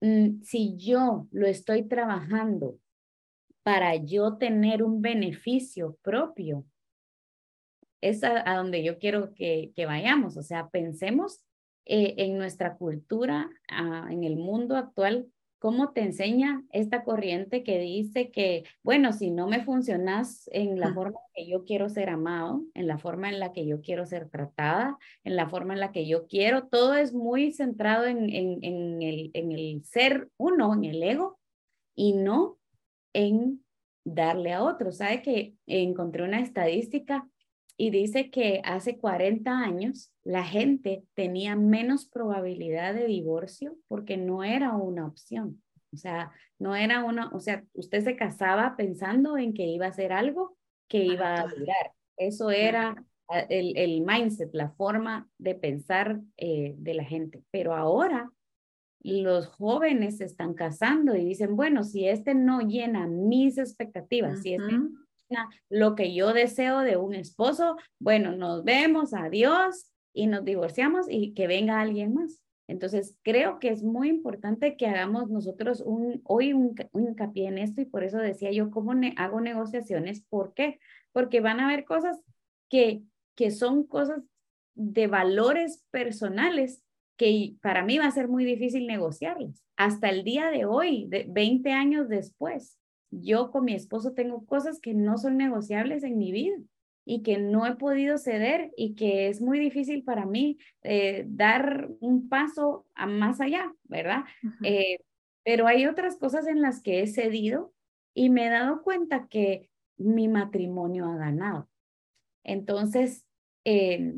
mm, 0.00 0.42
si 0.42 0.76
yo 0.76 1.28
lo 1.30 1.46
estoy 1.46 1.88
trabajando 1.88 2.78
para 3.62 3.94
yo 3.96 4.36
tener 4.38 4.82
un 4.82 5.02
beneficio 5.02 5.96
propio, 6.02 6.64
es 8.00 8.24
a, 8.24 8.56
donde 8.56 8.82
yo 8.82 8.98
quiero 8.98 9.32
que, 9.34 9.72
que, 9.76 9.86
vayamos. 9.86 10.36
O 10.36 10.42
sea, 10.42 10.68
pensemos 10.68 11.44
eh, 11.84 12.14
en 12.18 12.36
nuestra 12.36 12.76
cultura, 12.76 13.48
ah, 13.68 14.08
en 14.10 14.24
el 14.24 14.36
mundo 14.36 14.76
actual, 14.76 15.31
¿Cómo 15.62 15.92
te 15.92 16.00
enseña 16.00 16.64
esta 16.72 17.04
corriente 17.04 17.62
que 17.62 17.78
dice 17.78 18.32
que, 18.32 18.64
bueno, 18.82 19.12
si 19.12 19.30
no 19.30 19.46
me 19.46 19.62
funcionas 19.62 20.50
en 20.52 20.80
la 20.80 20.92
forma 20.92 21.20
en 21.20 21.44
que 21.44 21.48
yo 21.48 21.64
quiero 21.64 21.88
ser 21.88 22.08
amado, 22.08 22.64
en 22.74 22.88
la 22.88 22.98
forma 22.98 23.28
en 23.28 23.38
la 23.38 23.52
que 23.52 23.64
yo 23.64 23.80
quiero 23.80 24.04
ser 24.04 24.28
tratada, 24.28 24.98
en 25.22 25.36
la 25.36 25.48
forma 25.48 25.74
en 25.74 25.78
la 25.78 25.92
que 25.92 26.04
yo 26.08 26.26
quiero, 26.26 26.66
todo 26.66 26.94
es 26.94 27.14
muy 27.14 27.52
centrado 27.52 28.06
en, 28.06 28.28
en, 28.28 29.02
el, 29.02 29.30
en 29.34 29.52
el 29.52 29.84
ser 29.84 30.30
uno, 30.36 30.74
en 30.74 30.82
el 30.82 31.00
ego, 31.00 31.38
y 31.94 32.14
no 32.14 32.58
en 33.12 33.64
darle 34.02 34.54
a 34.54 34.64
otro. 34.64 34.90
¿Sabe 34.90 35.22
que 35.22 35.54
encontré 35.68 36.24
una 36.24 36.40
estadística 36.40 37.28
y 37.76 37.90
dice 37.90 38.30
que 38.30 38.60
hace 38.64 38.98
40 38.98 39.50
años 39.50 40.12
la 40.24 40.44
gente 40.44 41.04
tenía 41.14 41.56
menos 41.56 42.06
probabilidad 42.06 42.94
de 42.94 43.06
divorcio 43.06 43.76
porque 43.88 44.16
no 44.16 44.44
era 44.44 44.72
una 44.76 45.06
opción. 45.06 45.62
O 45.92 45.96
sea, 45.96 46.32
no 46.58 46.74
era 46.74 47.04
una, 47.04 47.28
o 47.28 47.40
sea, 47.40 47.64
usted 47.74 48.02
se 48.02 48.16
casaba 48.16 48.76
pensando 48.76 49.36
en 49.36 49.52
que 49.52 49.66
iba 49.66 49.86
a 49.86 49.92
ser 49.92 50.12
algo 50.12 50.56
que 50.88 51.04
iba 51.04 51.34
a 51.34 51.46
durar. 51.46 51.92
Eso 52.16 52.50
era 52.50 53.04
ah, 53.28 53.40
el, 53.48 53.76
el 53.76 54.02
mindset, 54.02 54.54
la 54.54 54.70
forma 54.70 55.28
de 55.38 55.54
pensar 55.54 56.20
eh, 56.36 56.74
de 56.78 56.94
la 56.94 57.04
gente. 57.04 57.42
Pero 57.50 57.74
ahora 57.74 58.30
los 59.00 59.48
jóvenes 59.48 60.18
se 60.18 60.24
están 60.24 60.54
casando 60.54 61.16
y 61.16 61.24
dicen, 61.24 61.56
bueno, 61.56 61.82
si 61.82 62.06
este 62.06 62.34
no 62.34 62.60
llena 62.60 63.06
mis 63.06 63.58
expectativas, 63.58 64.42
si 64.42 64.54
este 64.54 64.78
lo 65.68 65.94
que 65.94 66.14
yo 66.14 66.32
deseo 66.32 66.80
de 66.80 66.96
un 66.96 67.14
esposo, 67.14 67.76
bueno, 67.98 68.32
nos 68.32 68.64
vemos, 68.64 69.14
adiós 69.14 69.92
y 70.12 70.26
nos 70.26 70.44
divorciamos 70.44 71.06
y 71.08 71.34
que 71.34 71.46
venga 71.46 71.80
alguien 71.80 72.14
más. 72.14 72.40
Entonces, 72.68 73.18
creo 73.22 73.58
que 73.58 73.68
es 73.68 73.82
muy 73.82 74.08
importante 74.08 74.76
que 74.76 74.86
hagamos 74.86 75.28
nosotros 75.28 75.82
un, 75.84 76.22
hoy 76.24 76.52
un, 76.52 76.74
hincapié 76.94 77.48
en 77.48 77.58
esto 77.58 77.80
y 77.80 77.84
por 77.84 78.04
eso 78.04 78.18
decía 78.18 78.50
yo, 78.50 78.70
¿cómo 78.70 78.92
hago 79.16 79.40
negociaciones? 79.40 80.24
¿Por 80.28 80.54
qué? 80.54 80.78
Porque 81.12 81.40
van 81.40 81.60
a 81.60 81.66
haber 81.66 81.84
cosas 81.84 82.20
que, 82.70 83.02
que 83.34 83.50
son 83.50 83.84
cosas 83.84 84.22
de 84.74 85.06
valores 85.06 85.84
personales 85.90 86.82
que 87.18 87.56
para 87.60 87.84
mí 87.84 87.98
va 87.98 88.06
a 88.06 88.10
ser 88.10 88.28
muy 88.28 88.44
difícil 88.44 88.86
negociarlas. 88.86 89.62
Hasta 89.76 90.08
el 90.08 90.24
día 90.24 90.50
de 90.50 90.64
hoy, 90.64 91.06
de 91.08 91.26
20 91.28 91.72
años 91.72 92.08
después, 92.08 92.78
yo 93.12 93.50
con 93.50 93.66
mi 93.66 93.74
esposo 93.74 94.14
tengo 94.14 94.44
cosas 94.46 94.80
que 94.80 94.94
no 94.94 95.18
son 95.18 95.36
negociables 95.36 96.02
en 96.02 96.18
mi 96.18 96.32
vida 96.32 96.56
y 97.04 97.22
que 97.22 97.38
no 97.38 97.66
he 97.66 97.76
podido 97.76 98.16
ceder 98.16 98.72
y 98.76 98.94
que 98.94 99.28
es 99.28 99.40
muy 99.40 99.58
difícil 99.58 100.02
para 100.02 100.24
mí 100.24 100.58
eh, 100.82 101.24
dar 101.28 101.90
un 102.00 102.28
paso 102.28 102.86
a 102.94 103.06
más 103.06 103.40
allá, 103.40 103.72
¿verdad? 103.84 104.24
Eh, 104.62 104.98
pero 105.44 105.66
hay 105.66 105.86
otras 105.86 106.16
cosas 106.16 106.46
en 106.46 106.62
las 106.62 106.80
que 106.80 107.02
he 107.02 107.06
cedido 107.06 107.72
y 108.14 108.30
me 108.30 108.46
he 108.46 108.50
dado 108.50 108.82
cuenta 108.82 109.26
que 109.28 109.68
mi 109.98 110.28
matrimonio 110.28 111.06
ha 111.06 111.16
ganado. 111.16 111.68
Entonces, 112.44 113.26
eh, 113.64 114.14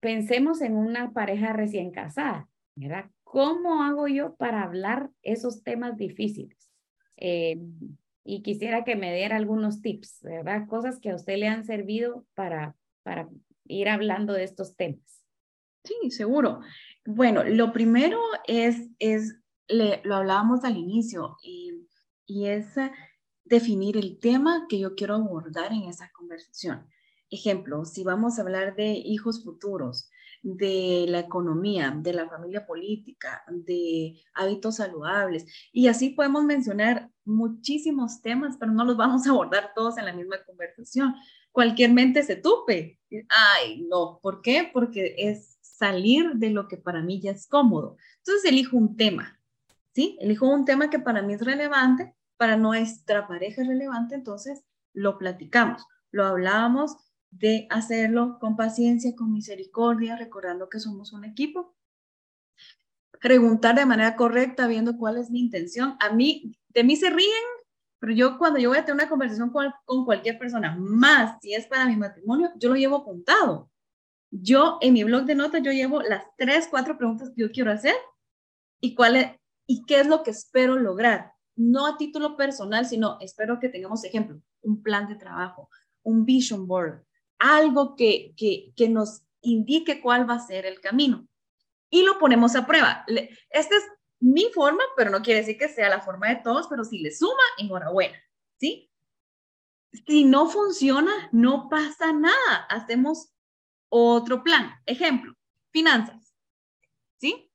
pensemos 0.00 0.62
en 0.62 0.76
una 0.76 1.12
pareja 1.12 1.52
recién 1.52 1.90
casada, 1.90 2.48
¿verdad? 2.74 3.10
¿Cómo 3.22 3.82
hago 3.82 4.06
yo 4.08 4.34
para 4.36 4.62
hablar 4.62 5.10
esos 5.22 5.62
temas 5.62 5.96
difíciles? 5.96 6.70
Y 8.24 8.42
quisiera 8.42 8.84
que 8.84 8.96
me 8.96 9.14
diera 9.14 9.36
algunos 9.36 9.82
tips, 9.82 10.20
¿verdad? 10.22 10.66
Cosas 10.66 10.98
que 10.98 11.10
a 11.10 11.14
usted 11.14 11.36
le 11.36 11.46
han 11.46 11.64
servido 11.64 12.24
para, 12.34 12.74
para 13.02 13.28
ir 13.66 13.88
hablando 13.88 14.32
de 14.32 14.44
estos 14.44 14.76
temas. 14.76 15.22
Sí, 15.84 16.10
seguro. 16.10 16.60
Bueno, 17.04 17.44
lo 17.44 17.72
primero 17.72 18.18
es, 18.46 18.88
es 18.98 19.38
lo 19.68 20.14
hablábamos 20.14 20.64
al 20.64 20.76
inicio, 20.76 21.36
y, 21.42 21.86
y 22.26 22.46
es 22.46 22.74
definir 23.44 23.96
el 23.96 24.18
tema 24.18 24.66
que 24.68 24.78
yo 24.78 24.94
quiero 24.94 25.14
abordar 25.14 25.72
en 25.72 25.84
esa 25.84 26.10
conversación. 26.12 26.86
Ejemplo, 27.30 27.84
si 27.84 28.04
vamos 28.04 28.38
a 28.38 28.42
hablar 28.42 28.76
de 28.76 28.92
hijos 28.92 29.44
futuros, 29.44 30.08
de 30.44 31.06
la 31.08 31.20
economía, 31.20 31.90
de 31.96 32.12
la 32.12 32.28
familia 32.28 32.66
política, 32.66 33.42
de 33.48 34.20
hábitos 34.34 34.76
saludables. 34.76 35.46
Y 35.72 35.88
así 35.88 36.10
podemos 36.10 36.44
mencionar 36.44 37.10
muchísimos 37.24 38.20
temas, 38.20 38.56
pero 38.60 38.70
no 38.70 38.84
los 38.84 38.96
vamos 38.96 39.26
a 39.26 39.30
abordar 39.30 39.72
todos 39.74 39.96
en 39.96 40.04
la 40.04 40.12
misma 40.12 40.36
conversación. 40.44 41.14
Cualquier 41.50 41.92
mente 41.92 42.22
se 42.22 42.36
tupe. 42.36 43.00
Ay, 43.28 43.86
no. 43.88 44.20
¿Por 44.22 44.42
qué? 44.42 44.70
Porque 44.70 45.14
es 45.16 45.58
salir 45.62 46.32
de 46.34 46.50
lo 46.50 46.68
que 46.68 46.76
para 46.76 47.00
mí 47.00 47.20
ya 47.20 47.30
es 47.30 47.46
cómodo. 47.46 47.96
Entonces 48.18 48.44
elijo 48.50 48.76
un 48.76 48.96
tema, 48.98 49.40
¿sí? 49.94 50.18
Elijo 50.20 50.46
un 50.46 50.66
tema 50.66 50.90
que 50.90 50.98
para 50.98 51.22
mí 51.22 51.32
es 51.32 51.40
relevante, 51.42 52.14
para 52.36 52.58
nuestra 52.58 53.26
pareja 53.26 53.62
es 53.62 53.68
relevante, 53.68 54.14
entonces 54.14 54.62
lo 54.92 55.16
platicamos, 55.16 55.86
lo 56.10 56.26
hablábamos 56.26 56.96
de 57.38 57.66
hacerlo 57.70 58.38
con 58.38 58.56
paciencia, 58.56 59.14
con 59.16 59.32
misericordia, 59.32 60.16
recordando 60.16 60.68
que 60.68 60.78
somos 60.78 61.12
un 61.12 61.24
equipo. 61.24 61.74
Preguntar 63.20 63.74
de 63.74 63.86
manera 63.86 64.14
correcta, 64.14 64.66
viendo 64.66 64.96
cuál 64.96 65.18
es 65.18 65.30
mi 65.30 65.40
intención. 65.40 65.96
A 66.00 66.12
mí, 66.12 66.56
de 66.68 66.84
mí 66.84 66.96
se 66.96 67.10
ríen, 67.10 67.44
pero 67.98 68.12
yo 68.12 68.38
cuando 68.38 68.60
yo 68.60 68.68
voy 68.68 68.78
a 68.78 68.84
tener 68.84 68.94
una 68.94 69.08
conversación 69.08 69.50
con, 69.50 69.72
con 69.84 70.04
cualquier 70.04 70.38
persona, 70.38 70.76
más 70.78 71.38
si 71.40 71.54
es 71.54 71.66
para 71.66 71.86
mi 71.86 71.96
matrimonio, 71.96 72.52
yo 72.56 72.68
lo 72.68 72.76
llevo 72.76 72.96
apuntado. 72.96 73.70
Yo 74.30 74.78
en 74.80 74.94
mi 74.94 75.04
blog 75.04 75.24
de 75.24 75.34
notas, 75.34 75.62
yo 75.62 75.72
llevo 75.72 76.02
las 76.02 76.24
tres, 76.36 76.68
cuatro 76.70 76.96
preguntas 76.96 77.30
que 77.30 77.42
yo 77.42 77.50
quiero 77.50 77.72
hacer 77.72 77.94
y 78.80 78.94
cuál 78.94 79.16
es, 79.16 79.30
y 79.66 79.84
qué 79.86 80.00
es 80.00 80.06
lo 80.06 80.22
que 80.22 80.30
espero 80.30 80.76
lograr. 80.76 81.32
No 81.56 81.86
a 81.86 81.96
título 81.96 82.36
personal, 82.36 82.86
sino 82.86 83.16
espero 83.20 83.58
que 83.58 83.68
tengamos, 83.68 84.04
ejemplo, 84.04 84.40
un 84.62 84.82
plan 84.82 85.08
de 85.08 85.14
trabajo, 85.16 85.68
un 86.02 86.24
vision 86.24 86.66
board, 86.66 87.04
algo 87.44 87.94
que, 87.94 88.34
que, 88.36 88.88
nos 88.88 89.22
indique 89.42 90.00
cuál 90.00 90.28
va 90.28 90.36
a 90.36 90.46
ser 90.46 90.64
el 90.64 90.80
camino. 90.80 91.28
Y 91.90 92.02
lo 92.02 92.18
ponemos 92.18 92.56
a 92.56 92.66
prueba. 92.66 93.04
Esta 93.50 93.76
es 93.76 93.84
mi 94.18 94.50
forma, 94.54 94.82
pero 94.96 95.10
no 95.10 95.20
quiere 95.20 95.40
decir 95.40 95.58
que 95.58 95.68
sea 95.68 95.90
la 95.90 96.00
forma 96.00 96.28
de 96.28 96.36
todos, 96.36 96.68
pero 96.68 96.84
si 96.84 97.00
le 97.00 97.10
suma, 97.10 97.42
enhorabuena, 97.58 98.18
¿sí? 98.58 98.90
Si 100.06 100.24
no 100.24 100.48
funciona, 100.48 101.12
no 101.32 101.68
pasa 101.68 102.14
nada. 102.14 102.66
Hacemos 102.70 103.28
otro 103.90 104.42
plan. 104.42 104.70
Ejemplo, 104.86 105.34
finanzas, 105.70 106.34
¿sí? 107.18 107.50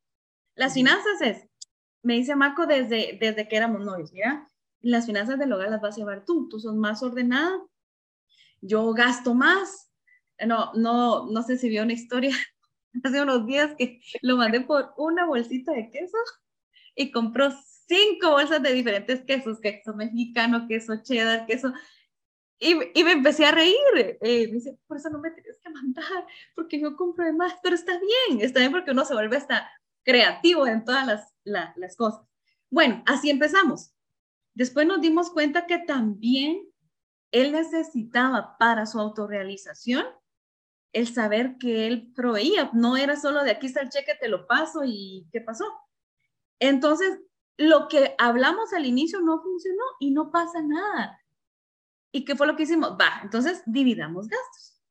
Las 0.54 0.76
finanzas 0.76 1.20
es, 1.22 1.48
me 2.04 2.14
dice 2.14 2.36
Marco 2.36 2.68
desde, 2.68 3.18
desde 3.20 3.48
que 3.48 3.58
éramos 3.58 3.82
novios, 3.82 4.14
mira, 4.14 4.48
las 4.82 5.08
finanzas 5.08 5.40
del 5.40 5.52
hogar 5.52 5.72
las 5.72 5.82
vas 5.82 5.96
a 5.96 5.98
llevar 5.98 6.26
tú, 6.26 6.48
tú 6.48 6.60
sos 6.60 6.76
más 6.76 7.02
ordenada, 7.02 7.60
yo 8.62 8.94
gasto 8.94 9.34
más. 9.34 9.92
No, 10.46 10.72
no, 10.74 11.30
no 11.30 11.44
sé 11.44 11.58
si 11.58 11.70
vio 11.70 11.84
una 11.84 11.94
historia 11.94 12.32
hace 13.04 13.22
unos 13.22 13.46
días 13.46 13.76
que 13.78 14.02
lo 14.22 14.38
mandé 14.38 14.62
por 14.62 14.94
una 14.98 15.26
bolsita 15.26 15.74
de 15.74 15.90
queso 15.90 16.18
y 16.96 17.12
compró 17.12 17.52
cinco 17.88 18.32
bolsas 18.32 18.62
de 18.62 18.74
diferentes 18.74 19.22
quesos, 19.22 19.60
queso 19.60 19.94
mexicano, 19.94 20.68
queso 20.68 21.02
cheddar, 21.04 21.46
queso... 21.46 21.74
Y, 22.62 22.76
y 22.94 23.04
me 23.06 23.14
empecé 23.14 23.46
a 23.46 23.52
reír. 23.52 23.78
Eh, 23.96 24.48
me 24.48 24.56
dice, 24.56 24.78
por 24.86 24.98
eso 24.98 25.10
no 25.10 25.20
me 25.20 25.32
tienes 25.32 25.60
que 25.64 25.70
mandar, 25.70 26.28
porque 26.56 26.80
yo 26.80 26.98
compro 26.98 27.26
de 27.26 27.32
más, 27.32 27.54
pero 27.64 27.74
está 27.74 27.94
bien, 27.98 28.42
está 28.42 28.60
bien 28.60 28.74
porque 28.74 28.92
uno 28.92 29.06
se 29.06 29.14
vuelve 29.14 29.38
hasta 29.38 29.70
creativo 30.04 30.68
en 30.68 30.84
todas 30.84 31.08
las, 31.08 31.34
las 31.46 31.96
cosas. 31.96 32.22
Bueno, 32.70 33.02
así 33.06 33.30
empezamos. 33.30 33.94
Después 34.54 34.86
nos 34.86 35.00
dimos 35.00 35.30
cuenta 35.30 35.66
que 35.66 35.80
también 35.80 36.69
él 37.32 37.52
necesitaba 37.52 38.58
para 38.58 38.86
su 38.86 39.00
autorrealización 39.00 40.06
el 40.94 41.08
saber 41.08 41.58
que 41.58 41.88
él 41.88 42.12
proveía. 42.16 42.70
No 42.74 42.98
era 42.98 43.16
solo 43.16 43.44
de 43.44 43.52
aquí 43.52 43.68
está 43.68 43.82
el 43.82 43.90
cheque, 43.90 44.16
te 44.20 44.28
lo 44.28 44.48
paso 44.48 44.82
y 44.86 45.28
qué 45.32 45.42
pasó. 45.42 45.66
Entonces, 46.60 47.20
lo 47.58 47.88
que 47.88 48.16
hablamos 48.18 48.74
al 48.74 48.86
inicio 48.86 49.22
no 49.22 49.42
funcionó 49.42 49.84
y 50.00 50.12
no 50.12 50.32
pasa 50.32 50.62
nada. 50.62 51.20
¿Y 52.12 52.26
qué 52.26 52.36
fue 52.36 52.48
lo 52.48 52.56
que 52.56 52.64
hicimos? 52.64 52.92
Va, 53.00 53.20
entonces 53.22 53.62
dividamos 53.66 54.28
gastos. 54.28 54.82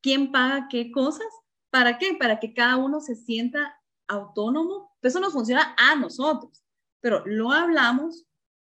¿Quién 0.00 0.32
paga 0.32 0.68
qué 0.70 0.90
cosas? 0.90 1.26
¿Para 1.70 1.98
qué? 1.98 2.14
Para 2.14 2.40
que 2.40 2.54
cada 2.54 2.76
uno 2.76 3.00
se 3.00 3.14
sienta 3.14 3.78
autónomo. 4.06 4.96
Eso 5.02 5.20
nos 5.20 5.32
funciona 5.32 5.74
a 5.76 5.94
nosotros, 5.96 6.64
pero 7.00 7.22
lo 7.26 7.52
hablamos, 7.52 8.26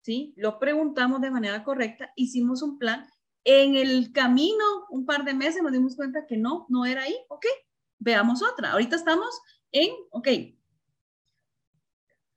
¿sí? 0.03 0.33
Lo 0.37 0.59
preguntamos 0.59 1.21
de 1.21 1.31
manera 1.31 1.63
correcta, 1.63 2.11
hicimos 2.15 2.61
un 2.61 2.77
plan. 2.77 3.07
En 3.45 3.75
el 3.75 4.11
camino, 4.13 4.63
un 4.89 5.05
par 5.05 5.25
de 5.25 5.33
meses, 5.33 5.63
nos 5.63 5.71
dimos 5.71 5.95
cuenta 5.95 6.25
que 6.27 6.37
no, 6.37 6.65
no 6.69 6.85
era 6.85 7.03
ahí. 7.03 7.15
Ok, 7.29 7.45
veamos 7.99 8.43
otra. 8.43 8.71
Ahorita 8.71 8.95
estamos 8.95 9.41
en, 9.71 9.91
ok, 10.11 10.27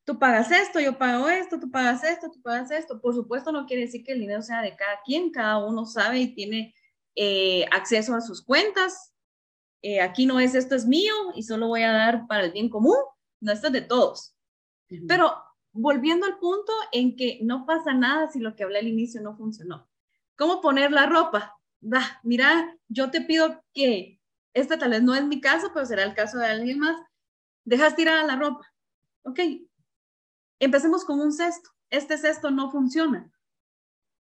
tú 0.05 0.19
pagas 0.19 0.51
esto, 0.51 0.81
yo 0.81 0.97
pago 0.97 1.29
esto, 1.29 1.61
tú 1.61 1.71
pagas 1.71 2.03
esto, 2.05 2.31
tú 2.31 2.41
pagas 2.41 2.71
esto. 2.71 3.01
Por 3.01 3.15
supuesto, 3.15 3.53
no 3.53 3.67
quiere 3.67 3.83
decir 3.83 4.05
que 4.05 4.13
el 4.13 4.21
dinero 4.21 4.43
sea 4.43 4.63
de 4.63 4.75
cada 4.75 5.01
quien, 5.05 5.31
cada 5.31 5.59
uno 5.59 5.85
sabe 5.85 6.21
y 6.21 6.35
tiene 6.35 6.75
eh, 7.15 7.67
acceso 7.73 8.15
a 8.15 8.21
sus 8.21 8.45
cuentas. 8.45 9.13
Eh, 9.83 10.01
aquí 10.01 10.27
no 10.27 10.41
es 10.41 10.55
esto 10.55 10.75
es 10.75 10.87
mío 10.87 11.15
y 11.35 11.43
solo 11.43 11.69
voy 11.69 11.83
a 11.83 11.93
dar 11.93 12.27
para 12.27 12.45
el 12.45 12.53
bien 12.53 12.69
común, 12.69 12.97
no, 13.41 13.53
esto 13.53 13.67
es 13.69 13.73
de 13.73 13.83
todos. 13.83 14.35
Pero 15.07 15.35
volviendo 15.77 16.27
al 16.27 16.39
punto 16.39 16.73
en 16.93 17.17
que 17.17 17.39
no 17.43 17.67
pasa 17.67 17.93
nada 17.93 18.29
si 18.31 18.41
lo 18.41 18.57
que 18.57 18.65
hablé 18.65 18.79
al 18.79 18.89
inicio 18.89 19.21
no 19.21 19.37
funcionó. 19.37 19.89
¿Cómo 20.37 20.61
poner 20.61 20.91
la 20.91 21.07
ropa? 21.07 21.59
Va, 21.83 22.21
mira, 22.23 22.77
yo 22.89 23.11
te 23.11 23.21
pido 23.21 23.63
que, 23.73 24.21
este 24.55 24.77
tal 24.77 24.91
vez 24.91 25.03
no 25.03 25.15
es 25.15 25.25
mi 25.25 25.41
caso, 25.41 25.71
pero 25.73 25.87
será 25.87 26.03
el 26.03 26.15
caso 26.15 26.39
de 26.39 26.47
alguien 26.47 26.79
más, 26.79 26.97
dejas 27.65 27.95
tirada 27.95 28.25
la 28.25 28.37
ropa. 28.37 28.67
Ok, 29.23 29.41
empecemos 30.59 31.05
con 31.05 31.21
un 31.21 31.33
cesto. 31.33 31.71
Este 31.91 32.19
cesto 32.19 32.51
no 32.51 32.71
funciona. 32.71 33.31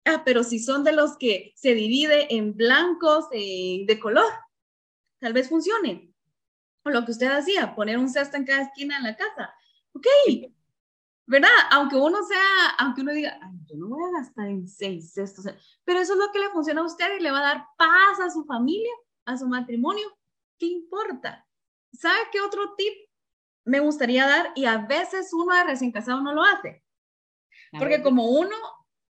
Ah, 0.05 0.23
pero 0.25 0.45
si 0.45 0.59
son 0.59 0.83
de 0.85 0.93
los 0.93 1.19
que 1.19 1.53
se 1.57 1.75
divide 1.75 2.35
en 2.35 2.57
blancos 2.57 3.27
eh, 3.33 3.85
de 3.87 3.99
color, 4.01 4.31
tal 5.19 5.33
vez 5.33 5.49
funcione. 5.49 6.15
O 6.85 6.91
lo 6.91 7.05
que 7.05 7.13
usted 7.13 7.27
hacía, 7.27 7.75
poner 7.75 7.99
un 7.99 8.09
cesto 8.09 8.37
en 8.37 8.45
cada 8.45 8.63
esquina 8.63 8.99
de 8.99 9.11
la 9.11 9.17
casa. 9.17 9.55
Ok, 9.93 10.07
¿verdad? 11.31 11.49
Aunque 11.71 11.95
uno 11.95 12.25
sea, 12.25 12.75
aunque 12.81 13.03
uno 13.03 13.13
diga, 13.13 13.39
Ay, 13.41 13.57
yo 13.67 13.77
no 13.77 13.89
voy 13.89 14.03
a 14.03 14.19
gastar 14.19 14.49
en 14.49 14.67
seis 14.67 15.13
cestos, 15.13 15.47
pero 15.85 16.01
eso 16.01 16.15
es 16.15 16.19
lo 16.19 16.33
que 16.33 16.41
le 16.41 16.51
funciona 16.51 16.81
a 16.81 16.85
usted 16.85 17.07
y 17.17 17.23
le 17.23 17.31
va 17.31 17.39
a 17.39 17.55
dar 17.55 17.67
paz 17.79 18.19
a 18.21 18.31
su 18.31 18.45
familia, 18.45 18.91
a 19.27 19.39
su 19.39 19.47
matrimonio. 19.47 20.09
¿Qué 20.59 20.67
importa? 20.67 21.47
¿Sabe 21.93 22.19
qué 22.33 22.41
otro 22.41 22.75
tip 22.77 22.93
me 23.65 23.79
gustaría 23.79 24.27
dar? 24.27 24.51
Y 24.57 24.65
a 24.65 24.79
veces 24.79 25.33
uno 25.33 25.55
de 25.55 25.63
recién 25.63 25.93
casado 25.93 26.21
no 26.21 26.35
lo 26.35 26.43
hace. 26.43 26.83
Porque 27.79 28.03
como 28.03 28.29
uno, 28.29 28.57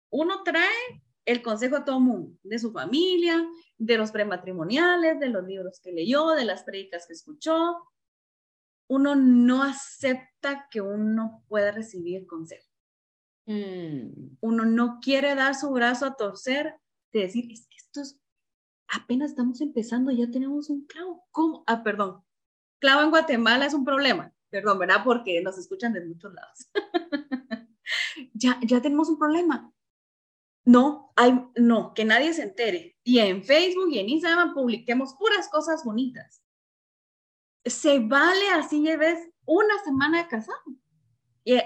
uno 0.08 0.42
trae 0.42 1.02
el 1.26 1.42
consejo 1.42 1.76
a 1.76 1.84
todo 1.84 2.00
mundo, 2.00 2.34
de 2.42 2.58
su 2.58 2.72
familia, 2.72 3.46
de 3.76 3.98
los 3.98 4.10
prematrimoniales, 4.10 5.20
de 5.20 5.28
los 5.28 5.44
libros 5.44 5.80
que 5.84 5.92
leyó, 5.92 6.30
de 6.30 6.46
las 6.46 6.62
predicas 6.62 7.06
que 7.06 7.12
escuchó, 7.12 7.76
uno 8.88 9.16
no 9.16 9.62
acepta 9.62 10.68
que 10.70 10.80
uno 10.80 11.44
pueda 11.48 11.72
recibir 11.72 12.26
consejo. 12.26 12.68
Mm. 13.46 14.36
Uno 14.40 14.64
no 14.64 14.98
quiere 15.00 15.34
dar 15.34 15.54
su 15.54 15.70
brazo 15.70 16.06
a 16.06 16.14
torcer 16.16 16.76
de 17.12 17.20
decir, 17.20 17.50
es 17.50 17.66
que 17.68 17.76
esto 17.76 18.00
es, 18.00 18.18
apenas 18.88 19.30
estamos 19.30 19.60
empezando, 19.60 20.10
ya 20.10 20.30
tenemos 20.30 20.70
un 20.70 20.86
clavo. 20.86 21.24
¿Cómo? 21.30 21.64
Ah, 21.66 21.82
perdón. 21.82 22.22
Clavo 22.78 23.02
en 23.02 23.10
Guatemala 23.10 23.66
es 23.66 23.74
un 23.74 23.84
problema. 23.84 24.32
Perdón, 24.50 24.78
¿verdad? 24.78 25.02
Porque 25.04 25.40
nos 25.42 25.58
escuchan 25.58 25.92
de 25.92 26.04
muchos 26.04 26.32
lados. 26.32 26.70
ya, 28.34 28.60
ya 28.62 28.80
tenemos 28.80 29.08
un 29.08 29.18
problema. 29.18 29.72
No, 30.64 31.12
hay, 31.16 31.32
no, 31.56 31.94
que 31.94 32.04
nadie 32.04 32.32
se 32.32 32.42
entere. 32.42 32.96
Y 33.04 33.18
en 33.18 33.42
Facebook 33.44 33.88
y 33.90 33.98
en 33.98 34.08
Instagram 34.08 34.54
publiquemos 34.54 35.14
puras 35.14 35.48
cosas 35.48 35.84
bonitas 35.84 36.42
se 37.66 37.98
vale 37.98 38.48
así 38.50 38.80
lleves 38.80 39.28
una 39.44 39.78
semana 39.84 40.22
de 40.22 40.28
casado, 40.28 40.62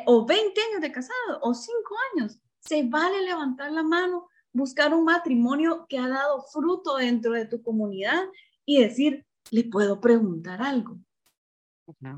o 0.06 0.26
20 0.26 0.60
años 0.60 0.80
de 0.80 0.92
casado, 0.92 1.40
o 1.42 1.54
5 1.54 1.78
años. 2.12 2.38
Se 2.60 2.82
vale 2.82 3.22
levantar 3.22 3.72
la 3.72 3.82
mano, 3.82 4.28
buscar 4.52 4.94
un 4.94 5.04
matrimonio 5.04 5.86
que 5.88 5.98
ha 5.98 6.08
dado 6.08 6.42
fruto 6.42 6.96
dentro 6.96 7.32
de 7.32 7.46
tu 7.46 7.62
comunidad 7.62 8.24
y 8.66 8.82
decir, 8.82 9.26
le 9.50 9.64
puedo 9.64 10.00
preguntar 10.00 10.60
algo. 10.62 10.98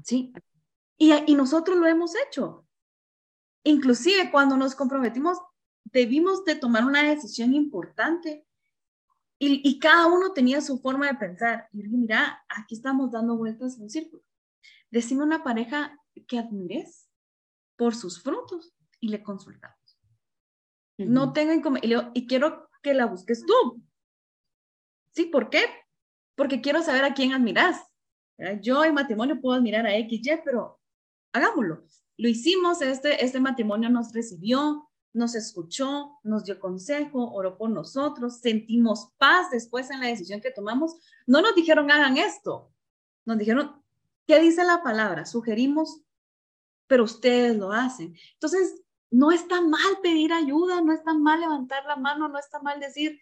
Sí. 0.04 0.32
Y, 0.98 1.12
y 1.26 1.34
nosotros 1.34 1.76
lo 1.76 1.86
hemos 1.86 2.14
hecho. 2.26 2.66
Inclusive 3.64 4.30
cuando 4.30 4.56
nos 4.56 4.74
comprometimos, 4.74 5.38
debimos 5.84 6.44
de 6.44 6.56
tomar 6.56 6.84
una 6.84 7.02
decisión 7.02 7.54
importante 7.54 8.44
y, 9.44 9.78
cada 9.81 10.07
uno 10.07 10.33
tenía 10.33 10.61
su 10.61 10.78
forma 10.78 11.09
de 11.09 11.14
pensar. 11.14 11.68
Y 11.72 11.83
dije, 11.83 11.96
mira, 11.96 12.44
aquí 12.48 12.76
estamos 12.76 13.11
dando 13.11 13.37
vueltas 13.37 13.76
en 13.76 13.83
un 13.83 13.90
círculo. 13.90 14.22
Decime 14.90 15.24
una 15.24 15.42
pareja 15.42 15.98
que 16.28 16.38
admires 16.38 17.09
por 17.76 17.96
sus 17.96 18.22
frutos 18.22 18.72
y 19.00 19.09
le 19.09 19.22
consultamos. 19.22 19.98
No 20.96 21.33
tengo 21.33 21.52
inconveniente. 21.52 22.12
Y, 22.14 22.20
y 22.20 22.26
quiero 22.28 22.68
que 22.83 22.94
la 22.94 23.07
busques 23.07 23.44
tú. 23.44 23.83
¿Sí? 25.11 25.24
¿Por 25.24 25.50
qué? 25.50 25.64
Porque 26.37 26.61
quiero 26.61 26.81
saber 26.83 27.05
a 27.05 27.14
quién 27.14 27.33
admiras. 27.33 27.81
Yo 28.61 28.85
en 28.85 28.94
matrimonio 28.94 29.40
puedo 29.40 29.57
admirar 29.57 29.87
a 29.87 29.96
X, 29.96 30.20
Y, 30.24 30.40
pero 30.44 30.81
hagámoslo. 31.33 31.85
Lo 32.16 32.28
hicimos, 32.28 32.81
este, 32.81 33.24
este 33.24 33.40
matrimonio 33.40 33.90
nos 33.90 34.12
recibió, 34.12 34.88
nos 35.12 35.35
escuchó, 35.35 36.18
nos 36.22 36.44
dio 36.44 36.59
consejo, 36.59 37.33
oró 37.33 37.57
por 37.57 37.70
nosotros, 37.70 38.40
sentimos 38.40 39.12
paz 39.18 39.51
después 39.51 39.90
en 39.90 40.01
la 40.01 40.07
decisión 40.07 40.40
que 40.40 40.51
tomamos. 40.51 40.96
No 41.27 41.42
nos 41.42 41.55
dijeron 41.55 41.90
hagan 41.90 42.16
esto, 42.16 42.72
nos 43.25 43.38
dijeron, 43.38 43.83
¿qué 44.27 44.40
dice 44.40 44.64
la 44.64 44.83
palabra? 44.83 45.27
Sugerimos, 45.27 46.03
pero 46.87 47.05
ustedes 47.05 47.57
lo 47.57 47.72
hacen. 47.72 48.16
Entonces, 48.35 48.83
no 49.11 49.31
está 49.31 49.61
mal 49.61 49.98
pedir 50.03 50.33
ayuda, 50.33 50.81
no 50.81 50.92
está 50.92 51.12
mal 51.12 51.40
levantar 51.40 51.85
la 51.85 51.96
mano, 51.96 52.29
no 52.29 52.38
está 52.38 52.61
mal 52.61 52.81
decir, 52.81 53.20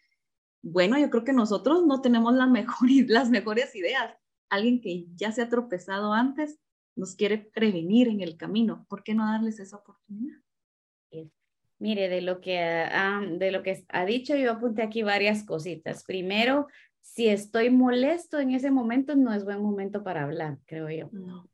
bueno, 0.62 0.98
yo 0.98 1.10
creo 1.10 1.24
que 1.24 1.32
nosotros 1.32 1.84
no 1.84 2.00
tenemos 2.00 2.34
las 2.34 3.30
mejores 3.30 3.74
ideas. 3.74 4.16
Alguien 4.48 4.80
que 4.80 5.06
ya 5.14 5.32
se 5.32 5.42
ha 5.42 5.48
tropezado 5.48 6.12
antes 6.12 6.60
nos 6.94 7.16
quiere 7.16 7.38
prevenir 7.38 8.08
en 8.08 8.20
el 8.20 8.36
camino. 8.36 8.86
¿Por 8.88 9.02
qué 9.02 9.14
no 9.14 9.24
darles 9.24 9.58
esa 9.58 9.76
oportunidad? 9.76 10.38
Mire, 11.80 12.08
de 12.10 12.20
lo 12.20 12.40
que, 12.40 12.58
ha, 12.60 13.20
de 13.20 13.50
lo 13.50 13.62
que 13.62 13.84
ha 13.88 14.04
dicho, 14.04 14.36
yo 14.36 14.52
apunté 14.52 14.82
aquí 14.82 15.02
varias 15.02 15.44
cositas. 15.44 16.04
Primero, 16.04 16.68
si 17.00 17.28
estoy 17.28 17.70
molesto 17.70 18.38
en 18.38 18.52
ese 18.52 18.70
momento, 18.70 19.16
no 19.16 19.32
es 19.32 19.44
buen 19.44 19.62
momento 19.62 20.04
para 20.04 20.24
hablar, 20.24 20.58
creo 20.66 20.90
yo. 20.90 21.08
No. 21.10 21.48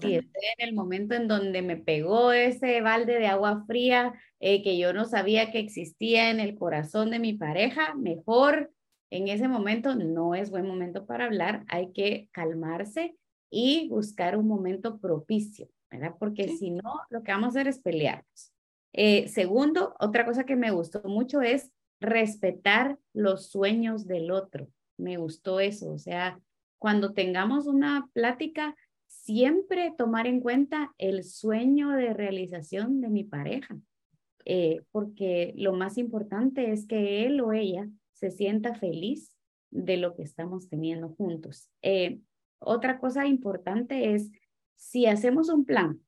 Si 0.00 0.16
estoy 0.16 0.42
en 0.58 0.68
el 0.68 0.74
momento 0.74 1.14
en 1.14 1.28
donde 1.28 1.62
me 1.62 1.78
pegó 1.78 2.32
ese 2.32 2.82
balde 2.82 3.18
de 3.18 3.26
agua 3.26 3.64
fría 3.66 4.12
eh, 4.38 4.62
que 4.62 4.76
yo 4.76 4.92
no 4.92 5.06
sabía 5.06 5.50
que 5.50 5.60
existía 5.60 6.30
en 6.30 6.40
el 6.40 6.56
corazón 6.56 7.10
de 7.10 7.18
mi 7.18 7.32
pareja, 7.32 7.94
mejor 7.94 8.70
en 9.10 9.28
ese 9.28 9.48
momento 9.48 9.94
no 9.94 10.34
es 10.34 10.50
buen 10.50 10.66
momento 10.66 11.06
para 11.06 11.24
hablar. 11.24 11.64
Hay 11.68 11.92
que 11.92 12.28
calmarse 12.32 13.16
y 13.50 13.88
buscar 13.88 14.36
un 14.36 14.46
momento 14.46 14.98
propicio, 14.98 15.70
¿verdad? 15.90 16.14
Porque 16.18 16.48
si 16.48 16.70
no, 16.70 17.00
lo 17.08 17.22
que 17.22 17.32
vamos 17.32 17.46
a 17.46 17.60
hacer 17.60 17.68
es 17.68 17.78
pelearnos. 17.78 18.52
Eh, 18.92 19.28
segundo, 19.28 19.94
otra 20.00 20.24
cosa 20.24 20.44
que 20.44 20.56
me 20.56 20.70
gustó 20.70 21.02
mucho 21.04 21.40
es 21.40 21.70
respetar 22.00 22.98
los 23.12 23.50
sueños 23.50 24.06
del 24.06 24.30
otro. 24.30 24.68
Me 24.96 25.16
gustó 25.16 25.60
eso. 25.60 25.92
O 25.92 25.98
sea, 25.98 26.40
cuando 26.78 27.12
tengamos 27.12 27.66
una 27.66 28.08
plática, 28.12 28.74
siempre 29.06 29.92
tomar 29.96 30.26
en 30.26 30.40
cuenta 30.40 30.94
el 30.98 31.24
sueño 31.24 31.90
de 31.90 32.14
realización 32.14 33.00
de 33.00 33.08
mi 33.08 33.24
pareja. 33.24 33.78
Eh, 34.44 34.82
porque 34.92 35.52
lo 35.56 35.74
más 35.74 35.98
importante 35.98 36.72
es 36.72 36.86
que 36.86 37.26
él 37.26 37.40
o 37.42 37.52
ella 37.52 37.86
se 38.14 38.30
sienta 38.30 38.74
feliz 38.74 39.34
de 39.70 39.98
lo 39.98 40.14
que 40.14 40.22
estamos 40.22 40.68
teniendo 40.68 41.10
juntos. 41.10 41.68
Eh, 41.82 42.20
otra 42.58 42.98
cosa 42.98 43.26
importante 43.26 44.14
es, 44.14 44.30
si 44.76 45.06
hacemos 45.06 45.50
un 45.50 45.64
plan 45.64 46.00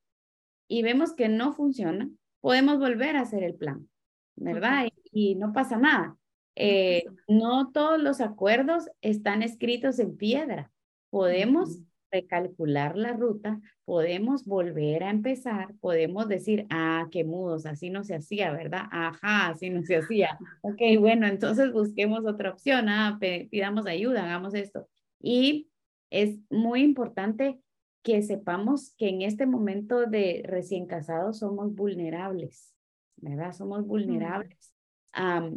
y 0.69 0.83
vemos 0.83 1.13
que 1.13 1.29
no 1.29 1.53
funciona, 1.53 2.09
podemos 2.41 2.79
volver 2.79 3.17
a 3.17 3.23
hacer 3.23 3.43
el 3.43 3.55
plan, 3.55 3.89
¿verdad? 4.37 4.89
Y, 5.13 5.35
no 5.35 5.53
pasa 5.53 5.77
nada. 5.77 6.17
Eh, 6.57 7.05
no 7.29 7.71
todos 7.73 8.01
los 8.01 8.21
acuerdos 8.21 8.91
están 9.01 9.43
escritos 9.43 9.99
en 9.99 10.17
piedra. 10.17 10.71
Podemos 11.11 11.81
recalcular 12.11 12.97
la 12.97 13.13
ruta, 13.13 13.61
podemos 13.85 14.45
volver 14.45 15.05
a 15.05 15.11
empezar, 15.11 15.75
podemos 15.81 16.29
decir, 16.29 16.67
ah, 16.71 17.07
qué 17.11 17.25
mudos, 17.25 17.67
así 17.67 17.91
no 17.91 18.05
se 18.05 18.17
hacía, 18.17 18.53
¿verdad? 18.53 18.85
Ajá, 18.91 19.49
así 19.49 19.71
no 19.71 19.83
se 19.83 19.97
hacía. 19.97 20.39
Ok, 20.63 20.81
bueno, 20.99 21.27
entonces 21.27 21.73
busquemos 21.73 22.25
otra 22.27 22.51
opción, 22.51 22.89
ah, 22.89 23.19
pidamos 23.21 23.87
ayuda, 23.87 24.25
hagamos 24.25 24.55
esto. 24.55 24.89
Y 25.21 25.69
es 26.11 26.39
muy 26.51 26.83
importante 26.83 27.61
que 28.03 28.23
sepamos 28.23 28.95
que 28.97 29.09
en 29.09 29.23
este 29.23 29.47
momento 29.47 30.07
de 30.07 30.43
recién 30.47 30.87
casados 30.87 31.39
somos 31.39 31.75
vulnerables, 31.75 32.75
¿verdad? 33.17 33.53
Somos 33.53 33.87
vulnerables 33.87 34.73
a, 35.13 35.51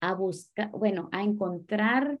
a 0.00 0.14
buscar, 0.14 0.70
bueno, 0.70 1.08
a 1.12 1.22
encontrar 1.22 2.18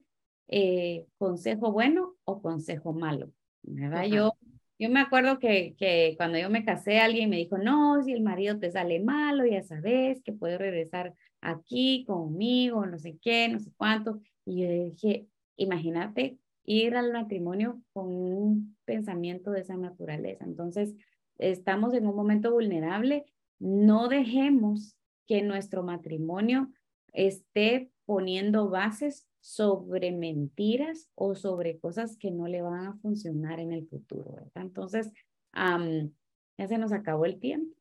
eh, 0.48 1.06
consejo 1.18 1.72
bueno 1.72 2.16
o 2.24 2.40
consejo 2.40 2.92
malo, 2.92 3.32
¿verdad? 3.62 4.04
Yo, 4.04 4.34
yo 4.78 4.90
me 4.90 5.00
acuerdo 5.00 5.38
que, 5.38 5.74
que 5.76 6.14
cuando 6.16 6.38
yo 6.38 6.48
me 6.48 6.64
casé 6.64 7.00
alguien 7.00 7.30
me 7.30 7.36
dijo, 7.36 7.58
no, 7.58 8.02
si 8.02 8.12
el 8.12 8.22
marido 8.22 8.58
te 8.58 8.70
sale 8.70 9.00
malo, 9.00 9.44
ya 9.44 9.62
sabes 9.62 10.22
que 10.22 10.32
puedes 10.32 10.58
regresar 10.58 11.14
aquí 11.40 12.04
conmigo, 12.06 12.86
no 12.86 12.98
sé 12.98 13.18
qué, 13.20 13.48
no 13.48 13.58
sé 13.58 13.70
cuánto. 13.76 14.20
Y 14.44 14.62
yo 14.62 14.70
dije, 14.70 15.26
imagínate 15.56 16.38
ir 16.70 16.94
al 16.96 17.12
matrimonio 17.12 17.82
con 17.92 18.06
un 18.06 18.76
pensamiento 18.84 19.50
de 19.50 19.62
esa 19.62 19.76
naturaleza. 19.76 20.44
Entonces, 20.44 20.94
estamos 21.36 21.94
en 21.94 22.06
un 22.06 22.14
momento 22.14 22.52
vulnerable, 22.52 23.24
no 23.58 24.06
dejemos 24.08 24.96
que 25.26 25.42
nuestro 25.42 25.82
matrimonio 25.82 26.70
esté 27.12 27.90
poniendo 28.04 28.68
bases 28.68 29.26
sobre 29.40 30.12
mentiras 30.12 31.08
o 31.16 31.34
sobre 31.34 31.80
cosas 31.80 32.16
que 32.16 32.30
no 32.30 32.46
le 32.46 32.62
van 32.62 32.86
a 32.86 32.96
funcionar 32.98 33.58
en 33.58 33.72
el 33.72 33.88
futuro, 33.88 34.32
¿verdad? 34.32 34.62
Entonces, 34.62 35.12
ya 35.52 36.68
se 36.68 36.78
nos 36.78 36.92
acabó 36.92 37.24
el 37.24 37.40
tiempo. 37.40 37.74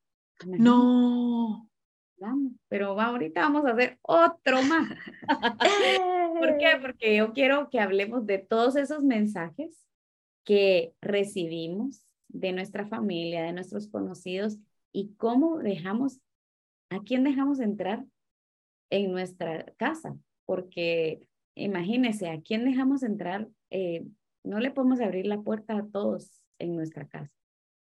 No. 0.48 1.70
Vamos, 2.18 2.54
pero 2.68 3.00
ahorita 3.00 3.42
vamos 3.42 3.66
a 3.66 3.72
hacer 3.72 4.00
otro 4.02 4.64
más. 4.64 4.90
¿Por 6.40 6.58
qué? 6.58 6.68
Porque 6.82 7.16
yo 7.16 7.34
quiero 7.34 7.70
que 7.70 7.80
hablemos 7.80 8.26
de 8.26 8.38
todos 8.38 8.76
esos 8.76 9.04
mensajes 9.04 9.86
que 10.44 10.94
recibimos 11.02 12.04
de 12.28 12.54
nuestra 12.54 12.88
familia, 12.88 13.44
de 13.44 13.54
nuestros 13.54 13.88
conocidos 13.88 14.58
y 14.92 15.14
cómo 15.16 15.60
dejamos, 15.60 16.20
a 16.90 17.02
quién 17.02 17.24
dejamos 17.24 17.60
entrar 17.60 18.06
en 18.90 19.12
nuestra 19.12 19.66
casa, 19.78 20.18
porque 20.46 21.22
imagínese, 21.56 22.30
¿a 22.30 22.42
quién 22.42 22.66
dejamos 22.66 23.04
entrar? 23.04 23.48
Eh, 23.70 24.06
no 24.44 24.60
le 24.60 24.72
podemos 24.72 25.02
abrir 25.02 25.28
la 25.28 25.42
puerta 25.42 25.78
a 25.78 25.86
todos 25.88 26.42
en 26.58 26.76
nuestra 26.76 27.08
casa. 27.08 27.32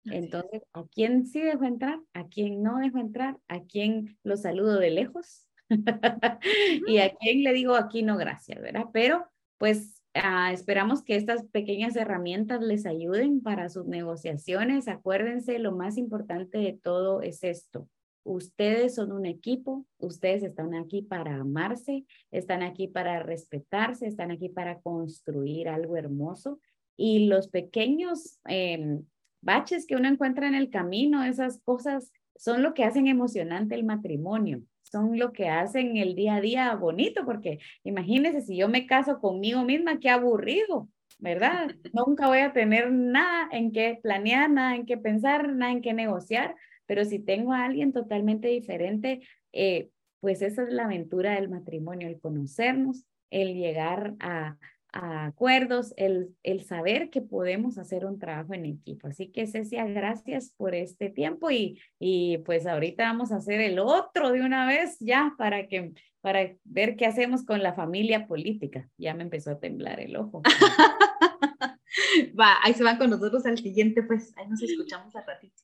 Entonces, 0.05 0.61
¿a 0.73 0.83
quién 0.87 1.25
sí 1.25 1.41
dejo 1.41 1.63
entrar? 1.63 1.99
¿A 2.13 2.27
quién 2.27 2.61
no 2.61 2.77
dejo 2.77 2.97
entrar? 2.97 3.37
¿A 3.47 3.61
quién 3.61 4.17
lo 4.23 4.35
saludo 4.35 4.77
de 4.79 4.91
lejos? 4.91 5.47
y 6.87 6.97
a 6.97 7.13
quién 7.15 7.43
le 7.43 7.53
digo 7.53 7.75
aquí 7.75 8.03
no 8.03 8.17
gracias, 8.17 8.61
¿verdad? 8.61 8.85
Pero 8.93 9.25
pues 9.57 10.01
ah, 10.13 10.51
esperamos 10.51 11.03
que 11.03 11.15
estas 11.15 11.45
pequeñas 11.45 11.95
herramientas 11.95 12.61
les 12.61 12.85
ayuden 12.85 13.41
para 13.41 13.69
sus 13.69 13.85
negociaciones. 13.85 14.87
Acuérdense, 14.87 15.59
lo 15.59 15.73
más 15.73 15.97
importante 15.97 16.57
de 16.57 16.73
todo 16.73 17.21
es 17.21 17.43
esto. 17.43 17.87
Ustedes 18.25 18.95
son 18.95 19.11
un 19.11 19.25
equipo, 19.25 19.85
ustedes 19.97 20.43
están 20.43 20.75
aquí 20.75 21.01
para 21.01 21.35
amarse, 21.35 22.05
están 22.31 22.63
aquí 22.63 22.87
para 22.87 23.21
respetarse, 23.21 24.07
están 24.07 24.31
aquí 24.31 24.47
para 24.47 24.79
construir 24.79 25.67
algo 25.67 25.97
hermoso 25.97 26.59
y 26.95 27.27
los 27.27 27.49
pequeños 27.49 28.39
em, 28.45 29.03
baches 29.41 29.85
que 29.85 29.95
uno 29.95 30.07
encuentra 30.07 30.47
en 30.47 30.55
el 30.55 30.69
camino, 30.69 31.23
esas 31.23 31.59
cosas 31.63 32.11
son 32.35 32.63
lo 32.63 32.73
que 32.73 32.85
hacen 32.85 33.07
emocionante 33.07 33.75
el 33.75 33.83
matrimonio, 33.83 34.63
son 34.93 35.17
lo 35.17 35.33
que 35.33 35.49
hacen 35.49 35.97
el 35.97 36.13
día 36.13 36.35
a 36.35 36.41
día 36.41 36.75
bonito, 36.75 37.25
porque 37.25 37.57
imagínense 37.83 38.41
si 38.41 38.55
yo 38.55 38.69
me 38.69 38.85
caso 38.85 39.19
conmigo 39.19 39.63
misma, 39.63 39.99
qué 39.99 40.11
aburrido, 40.11 40.87
¿verdad? 41.17 41.71
Nunca 41.93 42.27
voy 42.27 42.39
a 42.39 42.53
tener 42.53 42.91
nada 42.91 43.49
en 43.51 43.71
qué 43.71 43.99
planear, 44.03 44.51
nada 44.51 44.75
en 44.75 44.85
qué 44.85 44.97
pensar, 44.97 45.51
nada 45.51 45.71
en 45.71 45.81
qué 45.81 45.93
negociar, 45.93 46.55
pero 46.85 47.05
si 47.05 47.17
tengo 47.17 47.53
a 47.53 47.65
alguien 47.65 47.91
totalmente 47.91 48.49
diferente, 48.49 49.21
eh, 49.51 49.89
pues 50.19 50.43
esa 50.43 50.61
es 50.61 50.69
la 50.69 50.85
aventura 50.85 51.33
del 51.33 51.49
matrimonio, 51.49 52.07
el 52.07 52.19
conocernos, 52.19 53.07
el 53.31 53.55
llegar 53.55 54.13
a, 54.19 54.57
acuerdos, 54.93 55.93
el, 55.97 56.35
el 56.43 56.63
saber 56.63 57.09
que 57.09 57.21
podemos 57.21 57.77
hacer 57.77 58.05
un 58.05 58.19
trabajo 58.19 58.53
en 58.53 58.65
equipo. 58.65 59.07
Así 59.07 59.27
que 59.27 59.47
Cecia, 59.47 59.85
gracias 59.85 60.53
por 60.55 60.75
este 60.75 61.09
tiempo 61.09 61.51
y, 61.51 61.81
y 61.99 62.37
pues 62.39 62.67
ahorita 62.67 63.03
vamos 63.03 63.31
a 63.31 63.37
hacer 63.37 63.59
el 63.59 63.79
otro 63.79 64.31
de 64.31 64.41
una 64.41 64.67
vez 64.67 64.97
ya 64.99 65.33
para 65.37 65.67
que 65.67 65.93
para 66.21 66.55
ver 66.63 66.95
qué 66.95 67.05
hacemos 67.05 67.43
con 67.43 67.61
la 67.61 67.73
familia 67.73 68.27
política. 68.27 68.89
Ya 68.97 69.13
me 69.13 69.23
empezó 69.23 69.51
a 69.51 69.59
temblar 69.59 69.99
el 69.99 70.15
ojo. 70.15 70.41
Va, 72.39 72.55
ahí 72.63 72.73
se 72.73 72.83
van 72.83 72.97
con 72.97 73.09
nosotros 73.09 73.45
al 73.45 73.57
siguiente, 73.57 74.03
pues 74.03 74.31
ahí 74.37 74.47
nos 74.47 74.61
escuchamos 74.61 75.13
a 75.17 75.21
ratito. 75.21 75.61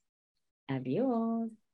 Adiós. 0.68 1.69